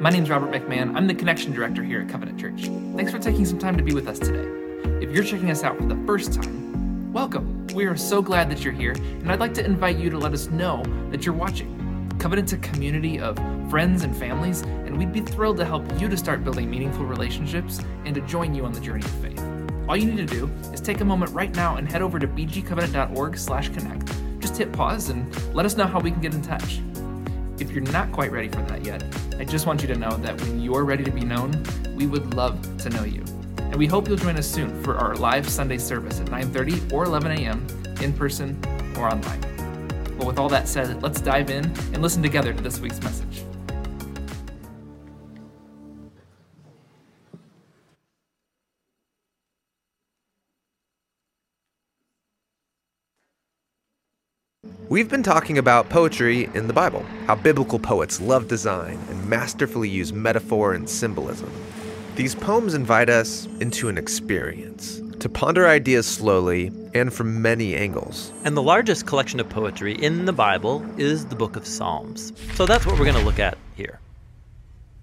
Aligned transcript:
my 0.00 0.10
name 0.10 0.22
is 0.22 0.30
Robert 0.30 0.52
McMahon. 0.52 0.96
I'm 0.96 1.08
the 1.08 1.14
Connection 1.14 1.52
Director 1.52 1.82
here 1.82 2.00
at 2.00 2.08
Covenant 2.08 2.38
Church. 2.38 2.70
Thanks 2.94 3.10
for 3.10 3.18
taking 3.18 3.44
some 3.44 3.58
time 3.58 3.76
to 3.76 3.82
be 3.82 3.94
with 3.94 4.06
us 4.06 4.20
today. 4.20 4.48
If 5.04 5.10
you're 5.10 5.24
checking 5.24 5.50
us 5.50 5.64
out 5.64 5.76
for 5.76 5.86
the 5.86 5.96
first 6.06 6.34
time, 6.34 7.12
welcome. 7.12 7.66
We 7.74 7.86
are 7.86 7.96
so 7.96 8.22
glad 8.22 8.48
that 8.50 8.62
you're 8.62 8.72
here, 8.72 8.92
and 8.92 9.32
I'd 9.32 9.40
like 9.40 9.54
to 9.54 9.64
invite 9.64 9.96
you 9.96 10.08
to 10.10 10.16
let 10.16 10.32
us 10.32 10.50
know 10.50 10.84
that 11.10 11.26
you're 11.26 11.34
watching. 11.34 11.74
Covenant's 12.20 12.52
a 12.52 12.58
community 12.58 13.18
of 13.18 13.36
friends 13.68 14.04
and 14.04 14.16
families, 14.16 14.62
and 14.62 14.96
we'd 14.96 15.12
be 15.12 15.20
thrilled 15.20 15.56
to 15.56 15.64
help 15.64 15.82
you 16.00 16.08
to 16.08 16.16
start 16.16 16.44
building 16.44 16.70
meaningful 16.70 17.04
relationships 17.04 17.80
and 18.04 18.14
to 18.14 18.20
join 18.20 18.54
you 18.54 18.64
on 18.64 18.72
the 18.72 18.80
journey 18.80 19.04
of 19.04 19.10
faith. 19.10 19.42
All 19.88 19.96
you 19.96 20.12
need 20.12 20.28
to 20.28 20.32
do 20.32 20.48
is 20.72 20.80
take 20.80 21.00
a 21.00 21.04
moment 21.04 21.32
right 21.32 21.52
now 21.56 21.74
and 21.74 21.90
head 21.90 22.02
over 22.02 22.20
to 22.20 22.28
bgcovenant.org/connect. 22.28 24.12
Just 24.38 24.56
hit 24.56 24.72
pause 24.72 25.08
and 25.08 25.54
let 25.54 25.66
us 25.66 25.76
know 25.76 25.86
how 25.86 25.98
we 25.98 26.12
can 26.12 26.20
get 26.20 26.34
in 26.34 26.42
touch. 26.42 26.80
If 27.60 27.72
you're 27.72 27.82
not 27.92 28.12
quite 28.12 28.30
ready 28.30 28.48
for 28.48 28.62
that 28.62 28.84
yet, 28.84 29.02
I 29.38 29.44
just 29.44 29.66
want 29.66 29.82
you 29.82 29.88
to 29.88 29.96
know 29.96 30.16
that 30.18 30.40
when 30.40 30.60
you're 30.60 30.84
ready 30.84 31.02
to 31.02 31.10
be 31.10 31.24
known, 31.24 31.60
we 31.96 32.06
would 32.06 32.34
love 32.34 32.60
to 32.78 32.90
know 32.90 33.02
you. 33.02 33.24
And 33.58 33.74
we 33.74 33.86
hope 33.86 34.06
you'll 34.06 34.16
join 34.16 34.36
us 34.36 34.46
soon 34.46 34.80
for 34.84 34.96
our 34.96 35.16
live 35.16 35.48
Sunday 35.48 35.78
service 35.78 36.20
at 36.20 36.26
9:30 36.26 36.92
or 36.92 37.04
11 37.04 37.32
a.m. 37.32 37.66
in 38.00 38.12
person 38.12 38.56
or 38.96 39.08
online. 39.08 39.40
Well, 40.16 40.28
with 40.28 40.38
all 40.38 40.48
that 40.48 40.68
said, 40.68 41.02
let's 41.02 41.20
dive 41.20 41.50
in 41.50 41.64
and 41.92 42.00
listen 42.00 42.22
together 42.22 42.52
to 42.52 42.62
this 42.62 42.78
week's 42.78 43.02
message. 43.02 43.27
We've 54.90 55.08
been 55.10 55.22
talking 55.22 55.58
about 55.58 55.90
poetry 55.90 56.48
in 56.54 56.66
the 56.66 56.72
Bible, 56.72 57.04
how 57.26 57.34
biblical 57.34 57.78
poets 57.78 58.22
love 58.22 58.48
design 58.48 58.98
and 59.10 59.28
masterfully 59.28 59.86
use 59.86 60.14
metaphor 60.14 60.72
and 60.72 60.88
symbolism. 60.88 61.52
These 62.16 62.34
poems 62.34 62.72
invite 62.72 63.10
us 63.10 63.46
into 63.60 63.90
an 63.90 63.98
experience, 63.98 65.02
to 65.18 65.28
ponder 65.28 65.68
ideas 65.68 66.06
slowly 66.06 66.72
and 66.94 67.12
from 67.12 67.42
many 67.42 67.76
angles. 67.76 68.32
And 68.44 68.56
the 68.56 68.62
largest 68.62 69.06
collection 69.06 69.40
of 69.40 69.48
poetry 69.50 69.92
in 69.92 70.24
the 70.24 70.32
Bible 70.32 70.82
is 70.96 71.26
the 71.26 71.36
book 71.36 71.56
of 71.56 71.66
Psalms. 71.66 72.32
So 72.54 72.64
that's 72.64 72.86
what 72.86 72.98
we're 72.98 73.04
going 73.04 73.18
to 73.18 73.24
look 73.26 73.38
at 73.38 73.58
here. 73.76 74.00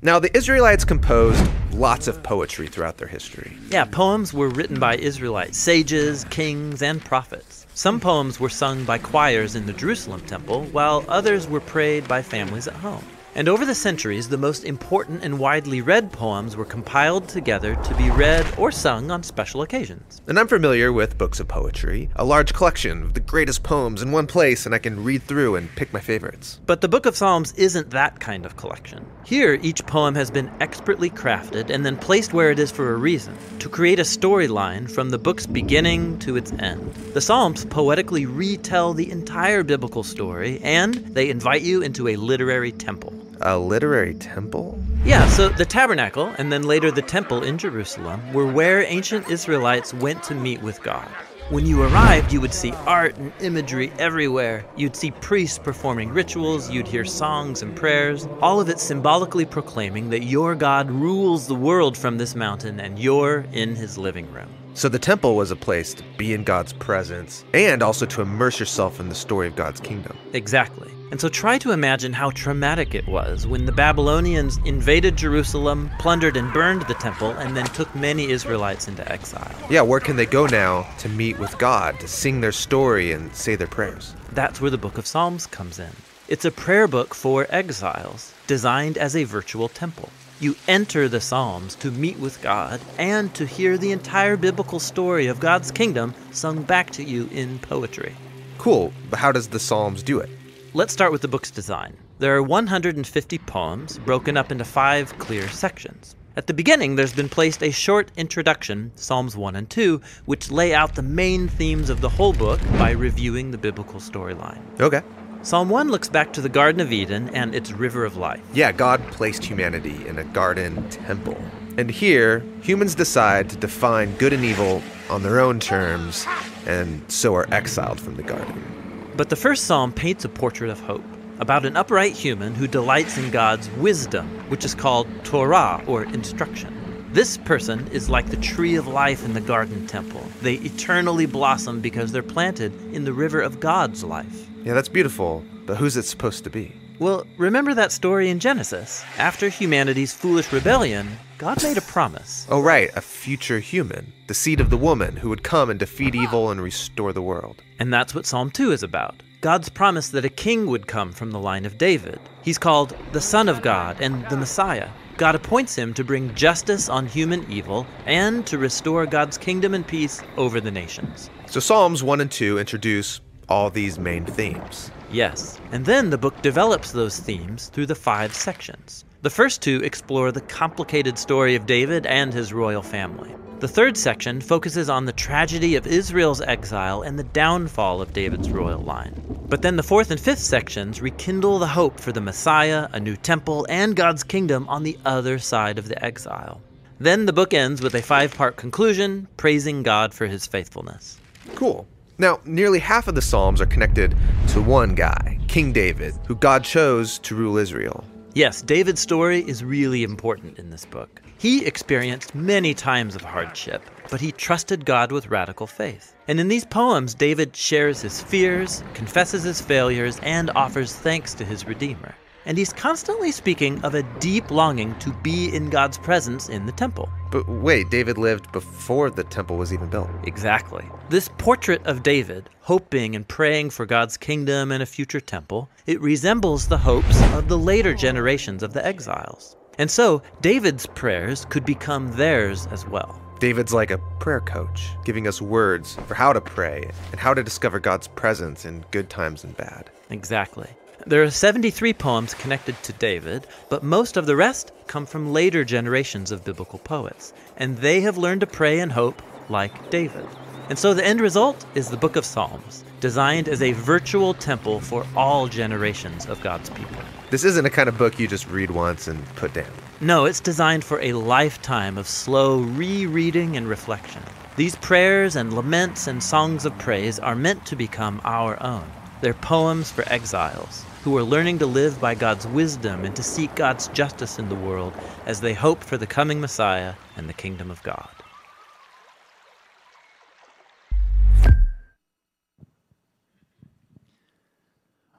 Now, 0.01 0.17
the 0.17 0.35
Israelites 0.35 0.83
composed 0.83 1.47
lots 1.73 2.07
of 2.07 2.23
poetry 2.23 2.65
throughout 2.65 2.97
their 2.97 3.07
history. 3.07 3.55
Yeah, 3.69 3.85
poems 3.85 4.33
were 4.33 4.49
written 4.49 4.79
by 4.79 4.97
Israelite 4.97 5.53
sages, 5.53 6.23
kings, 6.31 6.81
and 6.81 7.05
prophets. 7.05 7.64
Some 7.77 7.99
poems 7.99 8.39
were 8.39 8.47
sung 8.47 8.85
by 8.85 8.99
choirs 8.99 9.53
in 9.53 9.65
the 9.65 9.73
Jerusalem 9.73 10.21
temple, 10.21 10.63
while 10.71 11.03
others 11.09 11.45
were 11.45 11.59
prayed 11.59 12.07
by 12.07 12.21
families 12.21 12.69
at 12.69 12.75
home. 12.75 13.05
And 13.37 13.49
over 13.49 13.65
the 13.65 13.75
centuries, 13.75 14.29
the 14.29 14.37
most 14.37 14.63
important 14.63 15.21
and 15.21 15.37
widely 15.37 15.81
read 15.81 16.13
poems 16.13 16.55
were 16.55 16.63
compiled 16.63 17.27
together 17.27 17.75
to 17.75 17.95
be 17.95 18.09
read 18.09 18.47
or 18.57 18.71
sung 18.71 19.11
on 19.11 19.23
special 19.23 19.61
occasions. 19.61 20.21
And 20.25 20.39
I'm 20.39 20.47
familiar 20.47 20.93
with 20.93 21.17
books 21.17 21.41
of 21.41 21.49
poetry, 21.49 22.09
a 22.15 22.23
large 22.23 22.53
collection 22.53 23.03
of 23.03 23.13
the 23.13 23.19
greatest 23.19 23.61
poems 23.61 24.01
in 24.01 24.13
one 24.13 24.25
place, 24.25 24.65
and 24.65 24.73
I 24.73 24.77
can 24.77 25.03
read 25.03 25.21
through 25.23 25.57
and 25.57 25.69
pick 25.75 25.91
my 25.91 25.99
favorites. 25.99 26.61
But 26.65 26.79
the 26.79 26.87
Book 26.87 27.05
of 27.05 27.17
Psalms 27.17 27.51
isn't 27.57 27.89
that 27.89 28.21
kind 28.21 28.45
of 28.45 28.55
collection. 28.55 29.05
Here, 29.25 29.59
each 29.61 29.85
poem 29.85 30.15
has 30.15 30.31
been 30.31 30.49
expertly 30.61 31.09
crafted 31.09 31.69
and 31.69 31.85
then 31.85 31.97
placed 31.97 32.31
where 32.31 32.51
it 32.51 32.59
is 32.59 32.71
for 32.71 32.93
a 32.93 32.97
reason 32.97 33.35
to 33.59 33.67
create 33.67 33.99
a 33.99 34.03
storyline 34.03 34.89
from 34.89 35.09
the 35.09 35.17
book's 35.17 35.45
beginning 35.45 36.19
to 36.19 36.37
its 36.37 36.53
end. 36.53 36.93
The 37.13 37.19
Psalms 37.19 37.65
poetically 37.65 38.25
retell 38.25 38.93
the 38.93 39.11
entire 39.11 39.63
biblical 39.63 40.03
story, 40.03 40.61
and 40.63 40.93
they 40.93 41.29
invite 41.29 41.63
you 41.63 41.81
into 41.81 42.07
a 42.07 42.15
literary 42.15 42.71
temple. 42.71 43.24
A 43.41 43.57
literary 43.57 44.13
temple? 44.15 44.79
Yeah, 45.03 45.27
so 45.27 45.49
the 45.49 45.65
tabernacle 45.65 46.33
and 46.37 46.51
then 46.51 46.63
later 46.63 46.91
the 46.91 47.01
temple 47.01 47.43
in 47.43 47.57
Jerusalem 47.57 48.33
were 48.33 48.45
where 48.47 48.83
ancient 48.83 49.29
Israelites 49.29 49.93
went 49.93 50.23
to 50.23 50.35
meet 50.35 50.61
with 50.61 50.81
God. 50.81 51.07
When 51.49 51.67
you 51.67 51.83
arrived, 51.83 52.33
you 52.33 52.41
would 52.41 52.55
see 52.55 52.71
art 52.87 53.15
and 53.17 53.31
imagery 53.39 53.93
everywhere. 53.99 54.65
You'd 54.75 54.95
see 54.95 55.11
priests 55.11 55.59
performing 55.59 56.09
rituals, 56.09 56.71
you'd 56.71 56.87
hear 56.87 57.05
songs 57.05 57.61
and 57.61 57.75
prayers, 57.75 58.27
all 58.41 58.59
of 58.59 58.67
it 58.67 58.79
symbolically 58.79 59.45
proclaiming 59.45 60.09
that 60.09 60.23
your 60.23 60.55
God 60.55 60.89
rules 60.89 61.45
the 61.45 61.53
world 61.53 61.95
from 61.95 62.17
this 62.17 62.33
mountain 62.33 62.79
and 62.79 62.97
you're 62.97 63.45
in 63.51 63.75
his 63.75 63.95
living 63.95 64.31
room. 64.31 64.49
So 64.73 64.89
the 64.89 64.97
temple 64.97 65.35
was 65.35 65.51
a 65.51 65.55
place 65.55 65.93
to 65.93 66.03
be 66.17 66.33
in 66.33 66.43
God's 66.43 66.73
presence 66.73 67.45
and 67.53 67.83
also 67.83 68.07
to 68.07 68.23
immerse 68.23 68.59
yourself 68.59 68.99
in 68.99 69.09
the 69.09 69.15
story 69.15 69.47
of 69.47 69.55
God's 69.55 69.79
kingdom. 69.79 70.17
Exactly. 70.33 70.91
And 71.11 71.21
so 71.21 71.29
try 71.29 71.57
to 71.59 71.71
imagine 71.71 72.13
how 72.13 72.31
traumatic 72.31 72.95
it 72.95 73.07
was 73.07 73.45
when 73.45 73.65
the 73.65 73.71
Babylonians 73.71 74.57
invaded 74.65 75.15
Jerusalem, 75.15 75.91
plundered 75.99 76.35
and 76.35 76.51
burned 76.51 76.81
the 76.83 76.95
temple, 76.95 77.31
and 77.31 77.55
then 77.55 77.65
took 77.67 77.93
many 77.95 78.31
Israelites 78.31 78.87
into 78.87 79.09
exile. 79.11 79.55
Yeah, 79.69 79.81
where 79.81 79.99
can 79.99 80.15
they 80.15 80.25
go 80.25 80.45
now 80.47 80.87
to 80.99 81.09
meet 81.09 81.37
with 81.37 81.57
God, 81.57 81.99
to 81.99 82.07
sing 82.07 82.41
their 82.41 82.51
story 82.51 83.11
and 83.11 83.33
say 83.35 83.55
their 83.55 83.67
prayers? 83.67 84.15
That's 84.31 84.59
where 84.59 84.71
the 84.71 84.77
book 84.77 84.97
of 84.97 85.05
Psalms 85.07 85.45
comes 85.47 85.79
in. 85.79 85.91
It's 86.27 86.45
a 86.45 86.51
prayer 86.51 86.87
book 86.87 87.13
for 87.13 87.45
exiles, 87.49 88.33
designed 88.47 88.97
as 88.97 89.15
a 89.15 89.25
virtual 89.25 89.69
temple. 89.69 90.09
You 90.39 90.55
enter 90.67 91.07
the 91.07 91.21
Psalms 91.21 91.75
to 91.75 91.91
meet 91.91 92.19
with 92.19 92.41
God 92.41 92.81
and 92.97 93.33
to 93.35 93.45
hear 93.45 93.77
the 93.77 93.91
entire 93.91 94.35
biblical 94.35 94.79
story 94.79 95.27
of 95.27 95.39
God's 95.39 95.71
kingdom 95.71 96.13
sung 96.31 96.63
back 96.63 96.89
to 96.91 97.03
you 97.03 97.29
in 97.31 97.59
poetry. 97.59 98.15
Cool, 98.57 98.91
but 99.09 99.19
how 99.19 99.31
does 99.31 99.47
the 99.49 99.59
Psalms 99.59 100.01
do 100.01 100.19
it? 100.19 100.29
Let's 100.75 100.91
start 100.91 101.13
with 101.13 101.21
the 101.21 101.29
book's 101.29 101.51
design. 101.51 101.95
There 102.19 102.35
are 102.35 102.43
150 102.43 103.37
poems 103.37 103.97
broken 103.99 104.35
up 104.35 104.51
into 104.51 104.65
five 104.65 105.17
clear 105.19 105.47
sections. 105.47 106.17
At 106.35 106.47
the 106.47 106.53
beginning, 106.53 106.97
there's 106.97 107.13
been 107.13 107.29
placed 107.29 107.63
a 107.63 107.71
short 107.71 108.11
introduction, 108.17 108.91
Psalms 108.97 109.37
1 109.37 109.55
and 109.55 109.69
2, 109.69 110.01
which 110.25 110.51
lay 110.51 110.73
out 110.73 110.95
the 110.95 111.01
main 111.01 111.47
themes 111.47 111.89
of 111.89 112.01
the 112.01 112.09
whole 112.09 112.33
book 112.33 112.59
by 112.73 112.91
reviewing 112.91 113.51
the 113.51 113.57
biblical 113.57 114.01
storyline. 114.01 114.59
Okay. 114.81 115.01
Psalm 115.43 115.69
1 115.69 115.87
looks 115.87 116.09
back 116.09 116.33
to 116.33 116.41
the 116.41 116.49
Garden 116.49 116.81
of 116.81 116.91
Eden 116.91 117.29
and 117.29 117.55
its 117.55 117.71
river 117.71 118.03
of 118.03 118.17
life. 118.17 118.43
Yeah, 118.53 118.73
God 118.73 119.01
placed 119.11 119.45
humanity 119.45 120.05
in 120.05 120.17
a 120.17 120.25
garden 120.25 120.89
temple. 120.89 121.37
And 121.77 121.89
here, 121.89 122.43
humans 122.61 122.95
decide 122.95 123.49
to 123.51 123.55
define 123.55 124.13
good 124.17 124.33
and 124.33 124.43
evil 124.43 124.83
on 125.09 125.23
their 125.23 125.39
own 125.39 125.61
terms, 125.61 126.25
and 126.65 127.09
so 127.09 127.33
are 127.33 127.47
exiled 127.53 128.01
from 128.01 128.17
the 128.17 128.23
garden. 128.23 128.84
But 129.17 129.29
the 129.29 129.37
first 129.37 129.63
psalm 129.63 129.93
paints 129.93 130.25
a 130.25 130.29
portrait 130.29 130.69
of 130.69 130.81
hope 130.81 131.05
about 131.39 131.65
an 131.65 131.77
upright 131.77 132.11
human 132.11 132.53
who 132.53 132.67
delights 132.67 133.17
in 133.17 133.31
God's 133.31 133.69
wisdom, 133.71 134.27
which 134.49 134.65
is 134.65 134.75
called 134.75 135.07
Torah 135.23 135.81
or 135.87 136.03
instruction. 136.03 137.07
This 137.13 137.37
person 137.37 137.87
is 137.93 138.09
like 138.09 138.29
the 138.29 138.35
tree 138.35 138.75
of 138.75 138.87
life 138.87 139.23
in 139.23 139.33
the 139.33 139.39
garden 139.39 139.87
temple. 139.87 140.21
They 140.41 140.55
eternally 140.55 141.25
blossom 141.27 141.79
because 141.79 142.11
they're 142.11 142.23
planted 142.23 142.73
in 142.93 143.05
the 143.05 143.13
river 143.13 143.39
of 143.39 143.61
God's 143.61 144.03
life. 144.03 144.49
Yeah, 144.65 144.73
that's 144.73 144.89
beautiful, 144.89 145.45
but 145.65 145.77
who's 145.77 145.95
it 145.95 146.03
supposed 146.03 146.43
to 146.43 146.49
be? 146.49 146.73
Well, 146.99 147.25
remember 147.37 147.73
that 147.73 147.93
story 147.93 148.29
in 148.29 148.39
Genesis? 148.39 149.05
After 149.17 149.47
humanity's 149.47 150.13
foolish 150.13 150.51
rebellion, 150.51 151.07
God 151.37 151.61
made 151.63 151.77
a 151.77 151.81
promise. 151.81 152.47
Oh, 152.49 152.61
right, 152.61 152.89
a 152.95 153.01
future 153.01 153.59
human, 153.59 154.13
the 154.27 154.33
seed 154.33 154.61
of 154.61 154.69
the 154.69 154.77
woman 154.77 155.17
who 155.17 155.27
would 155.27 155.43
come 155.43 155.69
and 155.69 155.77
defeat 155.77 156.15
evil 156.15 156.49
and 156.49 156.61
restore 156.61 157.11
the 157.11 157.21
world. 157.21 157.61
And 157.77 157.93
that's 157.93 158.15
what 158.15 158.25
Psalm 158.25 158.49
2 158.51 158.71
is 158.71 158.83
about. 158.83 159.21
God's 159.41 159.67
promise 159.67 160.07
that 160.09 160.23
a 160.23 160.29
king 160.29 160.67
would 160.67 160.87
come 160.87 161.11
from 161.11 161.31
the 161.31 161.39
line 161.39 161.65
of 161.65 161.77
David. 161.77 162.21
He's 162.41 162.57
called 162.57 162.95
the 163.11 163.19
Son 163.19 163.49
of 163.49 163.61
God 163.61 163.97
and 163.99 164.25
the 164.29 164.37
Messiah. 164.37 164.89
God 165.17 165.35
appoints 165.35 165.75
him 165.75 165.93
to 165.95 166.05
bring 166.05 166.33
justice 166.35 166.87
on 166.87 167.05
human 167.05 167.45
evil 167.51 167.85
and 168.05 168.47
to 168.47 168.57
restore 168.57 169.05
God's 169.05 169.37
kingdom 169.37 169.73
and 169.73 169.85
peace 169.85 170.21
over 170.37 170.61
the 170.61 170.71
nations. 170.71 171.29
So 171.47 171.59
Psalms 171.59 172.01
1 172.01 172.21
and 172.21 172.31
2 172.31 172.59
introduce 172.59 173.19
all 173.49 173.69
these 173.69 173.99
main 173.99 174.25
themes. 174.25 174.89
Yes, 175.11 175.59
and 175.71 175.85
then 175.85 176.09
the 176.09 176.17
book 176.17 176.41
develops 176.41 176.91
those 176.91 177.19
themes 177.19 177.67
through 177.67 177.85
the 177.85 177.95
five 177.95 178.33
sections. 178.33 179.04
The 179.25 179.31
first 179.31 179.63
two 179.63 179.81
explore 179.83 180.31
the 180.31 180.41
complicated 180.41 181.17
story 181.17 181.55
of 181.55 181.65
David 181.65 182.05
and 182.05 182.31
his 182.31 182.53
royal 182.53 182.83
family. 182.83 183.33
The 183.57 183.67
third 183.67 183.97
section 183.97 184.39
focuses 184.39 184.87
on 184.87 185.05
the 185.05 185.13
tragedy 185.13 185.75
of 185.75 185.87
Israel's 185.87 186.41
exile 186.41 187.01
and 187.01 187.17
the 187.17 187.23
downfall 187.23 188.03
of 188.03 188.13
David's 188.13 188.51
royal 188.51 188.81
line. 188.81 189.15
But 189.49 189.63
then 189.63 189.77
the 189.77 189.81
fourth 189.81 190.11
and 190.11 190.19
fifth 190.19 190.43
sections 190.43 191.01
rekindle 191.01 191.57
the 191.57 191.65
hope 191.65 191.99
for 191.99 192.11
the 192.11 192.21
Messiah, 192.21 192.87
a 192.93 192.99
new 192.99 193.15
temple, 193.15 193.65
and 193.67 193.95
God's 193.95 194.23
kingdom 194.23 194.69
on 194.69 194.83
the 194.83 194.99
other 195.07 195.39
side 195.39 195.79
of 195.79 195.87
the 195.87 196.05
exile. 196.05 196.61
Then 196.99 197.25
the 197.25 197.33
book 197.33 197.51
ends 197.51 197.81
with 197.81 197.95
a 197.95 198.03
five 198.03 198.31
part 198.35 198.57
conclusion 198.57 199.27
praising 199.37 199.81
God 199.81 200.13
for 200.13 200.27
his 200.27 200.45
faithfulness. 200.45 201.19
Cool. 201.55 201.87
Now, 202.19 202.41
nearly 202.45 202.77
half 202.77 203.07
of 203.07 203.15
the 203.15 203.23
Psalms 203.23 203.59
are 203.59 203.65
connected 203.65 204.15
to 204.49 204.61
one 204.61 204.93
guy, 204.93 205.39
King 205.47 205.73
David, 205.73 206.13
who 206.27 206.35
God 206.35 206.63
chose 206.63 207.17
to 207.19 207.33
rule 207.33 207.57
Israel. 207.57 208.05
Yes, 208.35 208.61
David's 208.61 208.99
story 208.99 209.47
is 209.47 209.63
really 209.63 210.03
important 210.03 210.59
in 210.59 210.69
this 210.69 210.83
book. 210.83 211.21
He 211.37 211.65
experienced 211.65 212.35
many 212.35 212.73
times 212.73 213.15
of 213.15 213.21
hardship, 213.21 213.81
but 214.11 214.19
he 214.19 214.33
trusted 214.33 214.85
God 214.85 215.09
with 215.09 215.29
radical 215.29 215.67
faith. 215.67 216.13
And 216.27 216.37
in 216.37 216.49
these 216.49 216.65
poems, 216.65 217.13
David 217.13 217.55
shares 217.55 218.01
his 218.01 218.21
fears, 218.21 218.83
confesses 218.93 219.43
his 219.43 219.61
failures, 219.61 220.19
and 220.21 220.51
offers 220.53 220.93
thanks 220.93 221.33
to 221.35 221.45
his 221.45 221.65
Redeemer 221.65 222.13
and 222.45 222.57
he's 222.57 222.73
constantly 222.73 223.31
speaking 223.31 223.83
of 223.83 223.95
a 223.95 224.03
deep 224.19 224.51
longing 224.51 224.97
to 224.99 225.11
be 225.11 225.53
in 225.53 225.69
God's 225.69 225.97
presence 225.97 226.49
in 226.49 226.65
the 226.65 226.71
temple. 226.71 227.09
But 227.31 227.47
wait, 227.47 227.89
David 227.89 228.17
lived 228.17 228.51
before 228.51 229.09
the 229.09 229.23
temple 229.23 229.57
was 229.57 229.73
even 229.73 229.89
built. 229.89 230.09
Exactly. 230.23 230.85
This 231.09 231.29
portrait 231.37 231.85
of 231.85 232.03
David, 232.03 232.49
hoping 232.61 233.15
and 233.15 233.27
praying 233.27 233.71
for 233.71 233.85
God's 233.85 234.17
kingdom 234.17 234.71
and 234.71 234.81
a 234.81 234.85
future 234.85 235.19
temple, 235.19 235.69
it 235.85 235.99
resembles 236.01 236.67
the 236.67 236.77
hopes 236.77 237.21
of 237.33 237.47
the 237.47 237.57
later 237.57 237.93
generations 237.93 238.63
of 238.63 238.73
the 238.73 238.85
exiles. 238.85 239.55
And 239.77 239.91
so, 239.91 240.21
David's 240.41 240.85
prayers 240.85 241.45
could 241.45 241.65
become 241.65 242.11
theirs 242.13 242.67
as 242.67 242.87
well. 242.87 243.19
David's 243.39 243.73
like 243.73 243.91
a 243.91 243.97
prayer 244.19 244.39
coach, 244.39 244.91
giving 245.03 245.27
us 245.27 245.41
words 245.41 245.95
for 246.07 246.13
how 246.13 246.31
to 246.31 246.39
pray 246.39 246.89
and 247.11 247.19
how 247.19 247.33
to 247.33 247.43
discover 247.43 247.79
God's 247.79 248.07
presence 248.07 248.63
in 248.63 248.85
good 248.91 249.09
times 249.09 249.43
and 249.43 249.55
bad. 249.57 249.89
Exactly. 250.09 250.69
There 251.07 251.21
are 251.21 251.29
73 251.29 251.93
poems 251.93 252.33
connected 252.33 252.81
to 252.81 252.91
David, 252.93 253.45
but 253.69 253.83
most 253.83 254.17
of 254.17 254.25
the 254.25 254.35
rest 254.35 254.71
come 254.87 255.05
from 255.05 255.31
later 255.31 255.63
generations 255.63 256.31
of 256.31 256.43
biblical 256.43 256.79
poets, 256.79 257.31
and 257.57 257.77
they 257.77 258.01
have 258.01 258.17
learned 258.17 258.41
to 258.41 258.47
pray 258.47 258.79
and 258.79 258.91
hope 258.91 259.21
like 259.47 259.91
David. 259.91 260.25
And 260.67 260.79
so 260.79 260.95
the 260.95 261.05
end 261.05 261.21
result 261.21 261.63
is 261.75 261.89
the 261.89 261.95
Book 261.95 262.15
of 262.15 262.25
Psalms, 262.25 262.83
designed 263.01 263.47
as 263.47 263.61
a 263.61 263.73
virtual 263.73 264.33
temple 264.33 264.79
for 264.79 265.05
all 265.15 265.47
generations 265.47 266.25
of 266.25 266.41
God's 266.41 266.71
people. 266.71 267.03
This 267.29 267.43
isn't 267.43 267.67
a 267.67 267.69
kind 267.69 267.87
of 267.87 267.99
book 267.99 268.17
you 268.17 268.27
just 268.27 268.49
read 268.49 268.71
once 268.71 269.07
and 269.07 269.23
put 269.35 269.53
down. 269.53 269.69
No, 270.01 270.25
it's 270.25 270.39
designed 270.39 270.83
for 270.83 270.99
a 271.01 271.13
lifetime 271.13 271.99
of 271.99 272.07
slow 272.07 272.61
rereading 272.61 273.57
and 273.57 273.67
reflection. 273.67 274.23
These 274.55 274.75
prayers 274.77 275.35
and 275.35 275.53
laments 275.53 276.07
and 276.07 276.23
songs 276.23 276.65
of 276.65 276.75
praise 276.79 277.19
are 277.19 277.35
meant 277.35 277.63
to 277.67 277.75
become 277.75 278.21
our 278.23 278.59
own. 278.63 278.89
They're 279.21 279.35
poems 279.35 279.91
for 279.91 280.03
exiles 280.11 280.83
who 281.05 281.15
are 281.15 281.23
learning 281.23 281.59
to 281.59 281.67
live 281.67 282.01
by 282.01 282.15
God's 282.15 282.47
wisdom 282.47 283.05
and 283.05 283.15
to 283.15 283.21
seek 283.21 283.53
God's 283.53 283.89
justice 283.89 284.39
in 284.39 284.49
the 284.49 284.55
world 284.55 284.91
as 285.27 285.39
they 285.39 285.53
hope 285.53 285.83
for 285.83 285.97
the 285.97 286.07
coming 286.07 286.41
Messiah 286.41 286.95
and 287.15 287.29
the 287.29 287.33
kingdom 287.33 287.69
of 287.69 287.83
God. 287.83 288.09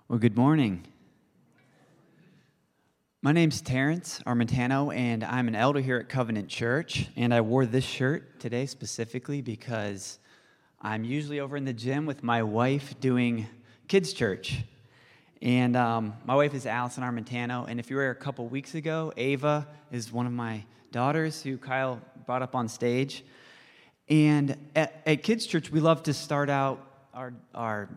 Well, 0.08 0.18
good 0.18 0.36
morning. 0.36 0.84
My 3.22 3.30
name's 3.30 3.60
Terence 3.60 4.20
Armentano, 4.26 4.92
and 4.92 5.22
I'm 5.22 5.46
an 5.46 5.54
elder 5.54 5.78
here 5.78 5.98
at 5.98 6.08
Covenant 6.08 6.48
Church. 6.48 7.06
And 7.14 7.32
I 7.32 7.42
wore 7.42 7.64
this 7.64 7.84
shirt 7.84 8.40
today 8.40 8.66
specifically 8.66 9.40
because 9.40 10.18
I'm 10.82 11.04
usually 11.04 11.38
over 11.38 11.56
in 11.56 11.64
the 11.64 11.72
gym 11.72 12.06
with 12.06 12.24
my 12.24 12.42
wife 12.42 12.98
doing 12.98 13.46
kids' 13.86 14.12
church. 14.12 14.64
And 15.42 15.76
um, 15.76 16.14
my 16.24 16.34
wife 16.34 16.54
is 16.54 16.64
Allison 16.64 17.02
Armentano. 17.02 17.68
And 17.68 17.78
if 17.78 17.90
you 17.90 17.96
were 17.96 18.02
here 18.02 18.10
a 18.10 18.14
couple 18.14 18.46
weeks 18.48 18.74
ago, 18.74 19.12
Ava 19.16 19.68
is 19.92 20.10
one 20.10 20.26
of 20.26 20.32
my 20.32 20.64
daughters 20.92 21.42
who 21.42 21.58
Kyle 21.58 22.00
brought 22.24 22.42
up 22.42 22.54
on 22.54 22.68
stage. 22.68 23.22
And 24.08 24.56
at, 24.74 25.02
at 25.04 25.22
Kids 25.22 25.44
Church, 25.46 25.70
we 25.70 25.80
love 25.80 26.02
to 26.04 26.14
start 26.14 26.48
out 26.48 26.80
our, 27.12 27.34
our 27.54 27.90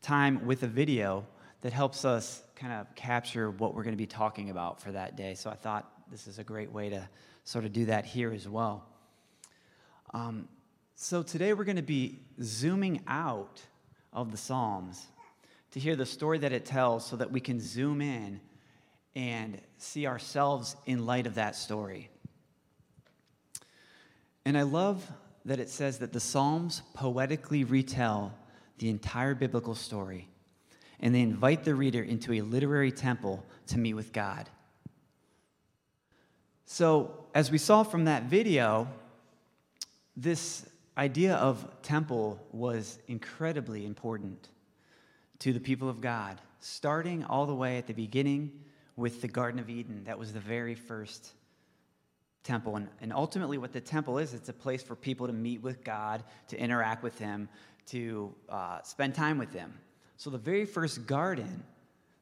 time 0.00 0.46
with 0.46 0.62
a 0.62 0.66
video 0.66 1.26
that 1.60 1.74
helps 1.74 2.06
us 2.06 2.42
kind 2.56 2.72
of 2.72 2.94
capture 2.94 3.50
what 3.50 3.74
we're 3.74 3.82
going 3.82 3.94
to 3.94 3.98
be 3.98 4.06
talking 4.06 4.48
about 4.48 4.80
for 4.80 4.92
that 4.92 5.16
day. 5.16 5.34
So 5.34 5.50
I 5.50 5.54
thought 5.54 5.90
this 6.10 6.26
is 6.26 6.38
a 6.38 6.44
great 6.44 6.72
way 6.72 6.88
to 6.88 7.06
sort 7.44 7.66
of 7.66 7.74
do 7.74 7.84
that 7.86 8.06
here 8.06 8.32
as 8.32 8.48
well. 8.48 8.86
Um, 10.14 10.48
so 10.94 11.22
today 11.22 11.52
we're 11.52 11.64
going 11.64 11.76
to 11.76 11.82
be 11.82 12.20
zooming 12.42 13.02
out 13.06 13.60
of 14.14 14.30
the 14.30 14.38
Psalms 14.38 15.06
to 15.72 15.80
hear 15.80 15.96
the 15.96 16.06
story 16.06 16.38
that 16.38 16.52
it 16.52 16.64
tells 16.64 17.06
so 17.06 17.16
that 17.16 17.30
we 17.30 17.40
can 17.40 17.60
zoom 17.60 18.00
in 18.00 18.40
and 19.14 19.60
see 19.78 20.06
ourselves 20.06 20.76
in 20.86 21.06
light 21.06 21.26
of 21.26 21.34
that 21.34 21.56
story. 21.56 22.10
And 24.44 24.56
I 24.56 24.62
love 24.62 25.04
that 25.44 25.60
it 25.60 25.68
says 25.68 25.98
that 25.98 26.12
the 26.12 26.20
Psalms 26.20 26.82
poetically 26.94 27.64
retell 27.64 28.34
the 28.78 28.88
entire 28.88 29.34
biblical 29.34 29.74
story, 29.74 30.28
and 31.00 31.14
they 31.14 31.20
invite 31.20 31.64
the 31.64 31.74
reader 31.74 32.02
into 32.02 32.32
a 32.32 32.40
literary 32.40 32.92
temple 32.92 33.44
to 33.68 33.78
meet 33.78 33.94
with 33.94 34.12
God. 34.12 34.48
So, 36.66 37.26
as 37.34 37.50
we 37.50 37.58
saw 37.58 37.82
from 37.82 38.04
that 38.04 38.24
video, 38.24 38.88
this 40.16 40.66
idea 40.96 41.34
of 41.36 41.66
temple 41.82 42.44
was 42.52 42.98
incredibly 43.08 43.86
important 43.86 44.48
to 45.40 45.52
the 45.52 45.60
people 45.60 45.88
of 45.88 46.00
God, 46.00 46.40
starting 46.60 47.24
all 47.24 47.46
the 47.46 47.54
way 47.54 47.78
at 47.78 47.86
the 47.86 47.94
beginning 47.94 48.52
with 48.96 49.22
the 49.22 49.28
Garden 49.28 49.58
of 49.58 49.68
Eden. 49.68 50.04
That 50.04 50.18
was 50.18 50.32
the 50.32 50.40
very 50.40 50.74
first 50.74 51.32
temple. 52.44 52.76
And, 52.76 52.88
and 53.00 53.12
ultimately, 53.12 53.58
what 53.58 53.72
the 53.72 53.80
temple 53.80 54.18
is, 54.18 54.34
it's 54.34 54.48
a 54.48 54.54
place 54.54 54.82
for 54.82 54.94
people 54.94 55.26
to 55.26 55.32
meet 55.32 55.62
with 55.62 55.82
God, 55.82 56.22
to 56.48 56.58
interact 56.58 57.02
with 57.02 57.18
Him, 57.18 57.48
to 57.86 58.34
uh, 58.48 58.82
spend 58.82 59.14
time 59.14 59.38
with 59.38 59.52
Him. 59.52 59.72
So, 60.16 60.28
the 60.28 60.38
very 60.38 60.66
first 60.66 61.06
garden, 61.06 61.64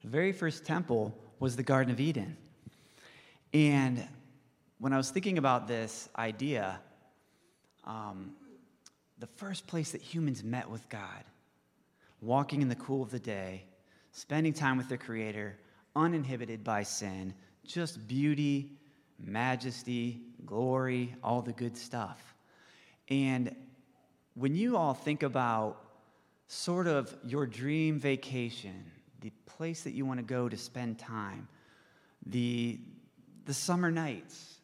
the 0.03 0.09
very 0.09 0.33
first 0.33 0.65
temple 0.65 1.17
was 1.41 1.57
the 1.57 1.65
Garden 1.65 1.93
of 1.93 2.01
Eden. 2.01 2.37
And 3.53 4.07
when 4.79 4.93
I 4.93 4.97
was 4.97 5.11
thinking 5.11 5.39
about 5.39 5.67
this 5.67 6.09
idea, 6.17 6.79
um, 7.85 8.33
the 9.19 9.27
first 9.27 9.67
place 9.67 9.93
that 9.93 10.03
humans 10.03 10.45
met 10.45 10.71
with 10.71 10.89
God 10.89 11.25
walking 12.21 12.63
in 12.63 12.69
the 12.69 12.77
cool 12.77 13.03
of 13.03 13.11
the 13.11 13.19
day, 13.19 13.65
spending 14.13 14.53
time 14.53 14.77
with 14.77 14.89
their 14.89 14.99
Creator, 14.99 15.59
uninhibited 15.95 16.65
by 16.65 16.83
sin, 16.83 17.35
just 17.65 18.07
beauty, 18.09 18.73
majesty, 19.19 20.23
glory, 20.47 21.15
all 21.23 21.43
the 21.43 21.53
good 21.53 21.77
stuff. 21.77 22.35
And 23.09 23.55
when 24.35 24.55
you 24.55 24.77
all 24.77 24.95
think 24.95 25.23
about 25.23 25.85
sort 26.47 26.87
of 26.87 27.15
your 27.25 27.47
dream 27.47 27.99
vacation, 27.99 28.91
the 29.21 29.33
place 29.47 29.83
that 29.83 29.93
you 29.93 30.07
want 30.07 30.19
to 30.19 30.25
go 30.25 30.49
to 30.49 30.57
spend 30.57 30.99
time, 30.99 31.49
the, 32.27 32.79
the 33.45 33.55
summer 33.55 33.91
nights, 33.91 34.59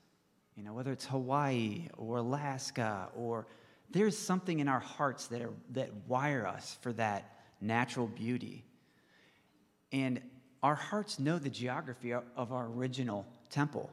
you 0.57 0.63
know, 0.63 0.73
whether 0.73 0.93
it's 0.93 1.07
Hawaii 1.07 1.89
or 1.97 2.19
Alaska, 2.19 3.09
or 3.17 3.47
there's 3.91 4.17
something 4.17 4.61
in 4.61 4.69
our 4.69 4.81
hearts 4.81 5.27
that, 5.29 5.43
are, 5.43 5.53
that 5.71 5.91
wire 6.07 6.47
us 6.47 6.79
for 6.81 6.93
that 6.95 7.34
natural 7.65 8.07
beauty. 8.07 8.65
And 9.93 10.21
our 10.63 10.75
hearts 10.75 11.19
know 11.19 11.39
the 11.39 11.51
geography 11.51 12.13
of 12.13 12.53
our 12.53 12.67
original 12.67 13.27
temple 13.51 13.91